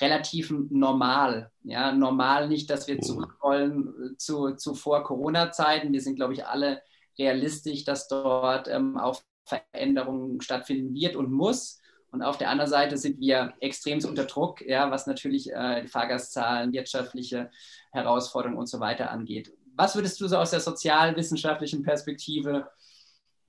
relativen 0.00 0.68
Normal. 0.70 1.50
Ja, 1.62 1.92
normal 1.92 2.48
nicht, 2.48 2.70
dass 2.70 2.88
wir 2.88 2.98
zurückrollen 3.00 4.16
zu, 4.16 4.52
zu 4.52 4.74
vor 4.74 5.04
Corona-Zeiten. 5.04 5.92
Wir 5.92 6.00
sind, 6.00 6.16
glaube 6.16 6.32
ich, 6.32 6.46
alle 6.46 6.82
realistisch, 7.18 7.84
dass 7.84 8.08
dort 8.08 8.66
ähm, 8.66 8.96
auch 8.96 9.20
Veränderungen 9.44 10.40
stattfinden 10.40 10.94
wird 10.94 11.14
und 11.14 11.30
muss. 11.30 11.80
Und 12.10 12.22
auf 12.22 12.38
der 12.38 12.48
anderen 12.48 12.70
Seite 12.70 12.96
sind 12.96 13.20
wir 13.20 13.52
extrem 13.60 14.02
unter 14.04 14.24
Druck, 14.24 14.62
ja, 14.62 14.90
was 14.90 15.06
natürlich 15.06 15.52
äh, 15.52 15.82
die 15.82 15.88
Fahrgastzahlen, 15.88 16.72
wirtschaftliche 16.72 17.50
Herausforderungen 17.92 18.58
und 18.58 18.68
so 18.68 18.80
weiter 18.80 19.10
angeht 19.10 19.52
was 19.76 19.94
würdest 19.94 20.20
du 20.20 20.28
so 20.28 20.36
aus 20.36 20.50
der 20.50 20.60
sozialwissenschaftlichen 20.60 21.82
Perspektive 21.82 22.68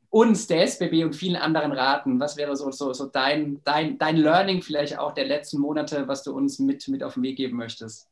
uns, 0.10 0.48
der 0.48 0.64
SBB 0.64 1.04
und 1.04 1.16
vielen 1.16 1.36
anderen 1.36 1.72
raten? 1.72 2.20
Was 2.20 2.38
wäre 2.38 2.56
so, 2.56 2.72
so, 2.72 2.94
so 2.94 3.08
dein, 3.08 3.62
dein, 3.64 3.98
dein 3.98 4.18
Learning 4.18 4.62
vielleicht 4.62 4.98
auch 4.98 5.14
der 5.14 5.26
letzten 5.26 5.60
Monate, 5.60 6.08
was 6.08 6.24
du 6.24 6.34
uns 6.34 6.60
mit, 6.60 6.88
mit 6.88 7.04
auf 7.04 7.16
den 7.16 7.24
Weg 7.24 7.38
geben 7.38 7.58
möchtest? 7.58 8.08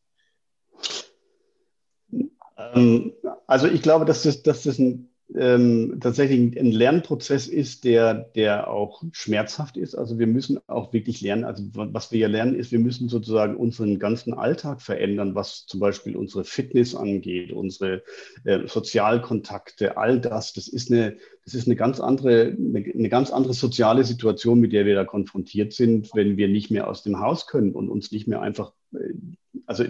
Ähm, 2.58 3.14
also 3.48 3.68
ich 3.68 3.82
glaube, 3.82 4.06
dass 4.06 4.24
das, 4.24 4.44
dass 4.44 4.64
das 4.64 4.80
ein 4.80 5.13
ähm, 5.36 5.98
tatsächlich 6.02 6.60
ein 6.60 6.72
Lernprozess 6.72 7.48
ist, 7.48 7.86
der, 7.86 8.14
der 8.14 8.70
auch 8.70 9.04
schmerzhaft 9.12 9.78
ist. 9.78 9.96
Also 9.96 10.20
wir 10.20 10.28
müssen 10.28 10.60
auch 10.68 10.94
wirklich 10.94 11.22
lernen. 11.22 11.44
Also 11.44 11.64
was 11.74 12.12
wir 12.12 12.20
ja 12.20 12.28
lernen, 12.28 12.56
ist, 12.56 12.72
wir 12.72 12.80
müssen 12.80 13.10
sozusagen 13.10 13.56
unseren 13.56 14.00
ganzen 14.00 14.34
Alltag 14.34 14.82
verändern, 14.82 15.34
was 15.34 15.66
zum 15.66 15.80
Beispiel 15.80 16.16
unsere 16.16 16.44
Fitness 16.44 16.94
angeht, 16.94 17.52
unsere 17.52 18.04
äh, 18.44 18.68
Sozialkontakte, 18.68 19.98
all 19.98 20.20
das. 20.20 20.54
Das 20.54 20.68
ist 20.68 20.92
eine, 20.92 21.18
das 21.46 21.56
ist 21.56 21.68
eine 21.68 21.76
ganz 21.76 22.00
andere, 22.00 22.56
eine, 22.58 22.86
eine 22.94 23.10
ganz 23.10 23.32
andere 23.32 23.54
soziale 23.54 24.04
Situation, 24.04 24.60
mit 24.60 24.74
der 24.74 24.86
wir 24.86 24.96
da 24.96 25.06
konfrontiert 25.06 25.74
sind, 25.74 26.12
wenn 26.14 26.38
wir 26.38 26.48
nicht 26.48 26.70
mehr 26.70 26.88
aus 26.88 27.02
dem 27.02 27.20
Haus 27.20 27.48
können 27.48 27.74
und 27.74 27.90
uns 27.90 28.12
nicht 28.12 28.28
mehr 28.28 28.42
einfach 28.42 28.74
äh, 28.94 29.14
also 29.66 29.86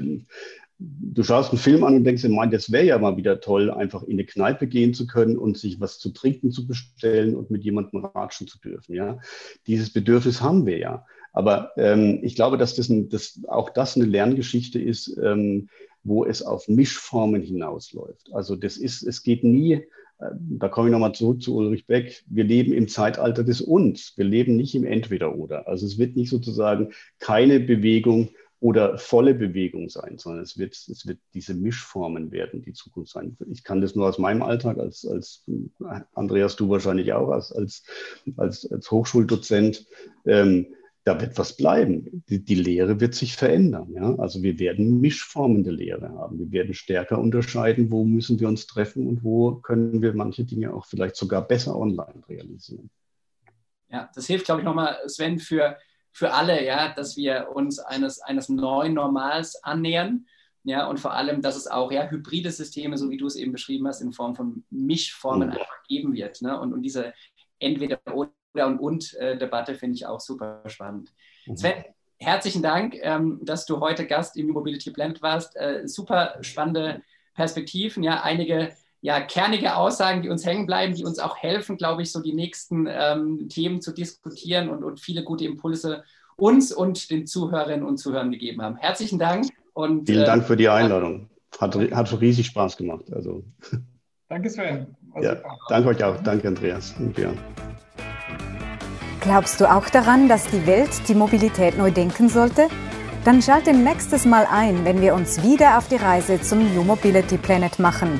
du 0.80 1.24
schaust 1.24 1.52
einen 1.52 1.60
Film 1.60 1.84
an 1.84 1.96
und 1.96 2.04
denkst 2.04 2.24
dir, 2.24 2.48
das 2.52 2.72
wäre 2.72 2.86
ja 2.86 2.98
mal 2.98 3.18
wieder 3.18 3.40
toll, 3.40 3.72
einfach 3.72 4.04
in 4.04 4.14
eine 4.14 4.26
Kneipe 4.26 4.68
gehen 4.68 4.94
zu 4.94 5.08
können 5.08 5.38
und 5.38 5.58
sich 5.58 5.80
was 5.80 6.00
zu 6.00 6.10
trinken 6.10 6.52
zu 6.52 6.68
bestellen 6.68 7.36
und 7.36 7.52
mit 7.52 7.64
jemandem 7.64 8.06
ratschen 8.06 8.48
zu 8.48 8.60
dürfen. 8.60 8.96
Ja, 8.96 9.20
dieses 9.68 9.92
Bedürfnis 9.92 10.42
haben 10.42 10.66
wir 10.66 10.78
ja. 10.78 11.06
Aber 11.32 11.72
ähm, 11.78 12.20
ich 12.22 12.36
glaube, 12.36 12.58
dass 12.58 12.76
das, 12.76 12.90
ein, 12.90 13.10
dass 13.10 13.40
auch 13.48 13.72
das 13.72 13.96
eine 13.96 14.06
Lerngeschichte 14.06 14.80
ist, 14.80 15.18
ähm, 15.22 15.70
wo 16.04 16.26
es 16.26 16.44
auf 16.44 16.68
Mischformen 16.68 17.42
hinausläuft. 17.42 18.32
Also 18.34 18.56
das 18.56 18.78
ist, 18.78 19.02
es 19.02 19.24
geht 19.24 19.44
nie, 19.44 19.74
äh, 19.74 20.30
da 20.32 20.70
komme 20.70 20.90
ich 20.90 20.92
nochmal 20.92 21.16
zurück 21.16 21.42
zu 21.42 21.56
Ulrich 21.56 21.88
Beck, 21.88 22.24
wir 22.28 22.44
leben 22.44 22.72
im 22.74 22.88
Zeitalter 22.88 23.44
des 23.44 23.62
Uns. 23.62 24.14
Wir 24.16 24.26
leben 24.26 24.56
nicht 24.56 24.76
im 24.76 24.86
Entweder-Oder. 24.86 25.68
Also 25.68 25.88
es 25.88 25.98
wird 25.98 26.16
nicht 26.16 26.30
sozusagen 26.30 26.94
keine 27.20 27.60
Bewegung 27.60 28.30
oder 28.64 28.98
volle 28.98 29.34
Bewegung 29.34 29.90
sein, 29.90 30.18
sondern 30.18 30.42
es 30.42 30.58
wird, 30.58 30.74
es 30.74 31.06
wird 31.06 31.20
diese 31.34 31.54
Mischformen 31.54 32.32
werden, 32.32 32.62
die 32.62 32.72
Zukunft 32.72 33.12
sein. 33.12 33.36
Ich 33.52 33.66
kann 33.66 33.82
das 33.82 33.94
nur 33.94 34.08
aus 34.08 34.20
meinem 34.20 34.42
Alltag, 34.42 34.78
als, 34.78 35.06
als 35.06 35.44
Andreas, 36.14 36.56
du 36.56 36.70
wahrscheinlich 36.70 37.12
auch, 37.12 37.28
als, 37.28 37.52
als, 37.52 37.84
als, 38.38 38.72
als 38.72 38.90
Hochschuldozent. 38.90 39.86
Ähm, 40.26 40.68
da 41.04 41.20
wird 41.20 41.38
was 41.38 41.58
bleiben. 41.58 42.24
Die, 42.30 42.42
die, 42.42 42.56
Lehre 42.56 43.02
wird 43.02 43.16
sich 43.16 43.36
verändern. 43.36 43.92
Ja? 43.92 44.16
Also 44.16 44.42
wir 44.44 44.58
werden 44.60 45.02
mischformende 45.02 45.72
Lehre 45.72 46.14
haben. 46.14 46.40
Wir 46.40 46.52
werden 46.54 46.74
stärker 46.74 47.20
unterscheiden, 47.20 47.92
wo 47.92 48.06
müssen 48.06 48.40
wir 48.40 48.48
uns 48.48 48.66
treffen 48.66 49.08
und 49.08 49.26
wo 49.26 49.56
können 49.56 50.02
wir 50.02 50.14
manche 50.14 50.46
Dinge 50.46 50.74
auch 50.74 50.86
vielleicht 50.86 51.18
sogar 51.18 51.46
besser 51.46 51.76
online 51.76 52.24
realisieren. 52.30 52.90
Ja, 53.90 54.10
das 54.16 54.26
hilft, 54.28 54.46
glaube 54.46 54.62
ich, 54.62 54.66
nochmal, 54.66 54.98
Sven, 55.08 55.38
für 55.38 55.76
für 56.14 56.32
alle, 56.32 56.64
ja, 56.64 56.94
dass 56.94 57.18
wir 57.18 57.50
uns 57.54 57.80
eines, 57.80 58.22
eines 58.22 58.48
neuen 58.48 58.94
Normals 58.94 59.62
annähern. 59.64 60.28
Ja, 60.64 60.88
und 60.88 61.00
vor 61.00 61.14
allem, 61.14 61.42
dass 61.42 61.58
es 61.58 61.68
auch 61.68 61.92
ja, 61.92 62.10
hybride 62.10 62.52
Systeme, 62.52 62.98
so 62.98 63.10
wie 63.10 63.18
du 63.18 63.26
es 63.26 63.36
eben 63.36 63.52
beschrieben 63.52 63.88
hast, 63.88 64.00
in 64.00 64.14
Form 64.14 64.36
von 64.36 64.64
Mischformen 64.70 65.50
mhm. 65.50 65.56
einfach 65.56 65.84
geben 65.90 66.14
wird. 66.14 66.42
Ne? 66.42 66.58
Und, 66.58 66.72
und 66.72 66.84
diese 66.84 67.14
entweder 67.60 68.00
oder 68.14 68.32
und 68.68 68.80
und 68.80 69.14
äh, 69.16 69.36
Debatte 69.38 69.76
finde 69.76 69.96
ich 69.96 70.06
auch 70.06 70.20
super 70.20 70.64
spannend. 70.68 71.12
Mhm. 71.48 71.58
Sven, 71.58 71.84
herzlichen 72.20 72.62
Dank, 72.62 72.96
ähm, 73.02 73.40
dass 73.42 73.66
du 73.66 73.80
heute 73.80 74.06
Gast 74.06 74.38
im 74.38 74.50
Mobility 74.50 74.92
Planet 74.92 75.22
warst. 75.22 75.56
Äh, 75.56 75.88
super 75.88 76.38
spannende 76.42 77.02
Perspektiven, 77.34 78.04
ja, 78.04 78.22
einige 78.22 78.72
ja, 79.04 79.20
kernige 79.20 79.76
Aussagen, 79.76 80.22
die 80.22 80.30
uns 80.30 80.46
hängen 80.46 80.66
bleiben, 80.66 80.96
die 80.96 81.04
uns 81.04 81.20
auch 81.20 81.36
helfen, 81.36 81.76
glaube 81.76 82.02
ich, 82.02 82.12
so 82.14 82.22
die 82.22 82.32
nächsten 82.32 82.88
ähm, 82.90 83.50
Themen 83.50 83.82
zu 83.82 83.92
diskutieren 83.92 84.70
und, 84.70 84.82
und 84.82 84.98
viele 84.98 85.26
gute 85.26 85.44
Impulse 85.44 86.06
uns 86.38 86.72
und 86.72 87.12
den 87.12 87.28
Zuhörerinnen 87.28 87.86
und 87.86 87.98
Zuhörern 87.98 88.32
gegeben 88.32 88.62
haben. 88.62 88.78
Herzlichen 88.78 89.20
Dank. 89.20 89.48
Und, 89.74 90.08
Vielen 90.08 90.26
Dank 90.26 90.46
für 90.46 90.56
die 90.56 90.70
Einladung. 90.70 91.30
Hat, 91.60 91.76
hat 91.76 92.22
riesig 92.22 92.48
Spaß 92.48 92.78
gemacht. 92.78 93.04
Also. 93.12 93.44
Danke, 94.30 94.50
Sven. 94.50 94.96
Ja, 95.22 95.36
danke 95.70 95.90
euch 95.90 96.04
auch. 96.04 96.20
Danke, 96.24 96.48
Andreas 96.48 96.96
und 96.98 97.14
Björn. 97.14 97.38
Glaubst 99.20 99.62
du 99.62 99.72
auch 99.72 99.88
daran, 99.90 100.28
dass 100.28 100.48
die 100.48 100.66
Welt 100.66 100.90
die 101.08 101.14
Mobilität 101.14 101.78
neu 101.78 101.92
denken 101.92 102.30
sollte? 102.30 102.68
Dann 103.26 103.42
schalte 103.42 103.74
nächstes 103.74 104.26
Mal 104.26 104.48
ein, 104.50 104.86
wenn 104.86 105.02
wir 105.02 105.14
uns 105.14 105.44
wieder 105.44 105.78
auf 105.78 105.88
die 105.88 105.98
Reise 105.98 106.42
zum 106.42 106.74
New 106.74 106.84
Mobility 106.84 107.38
Planet 107.38 107.78
machen. 107.78 108.20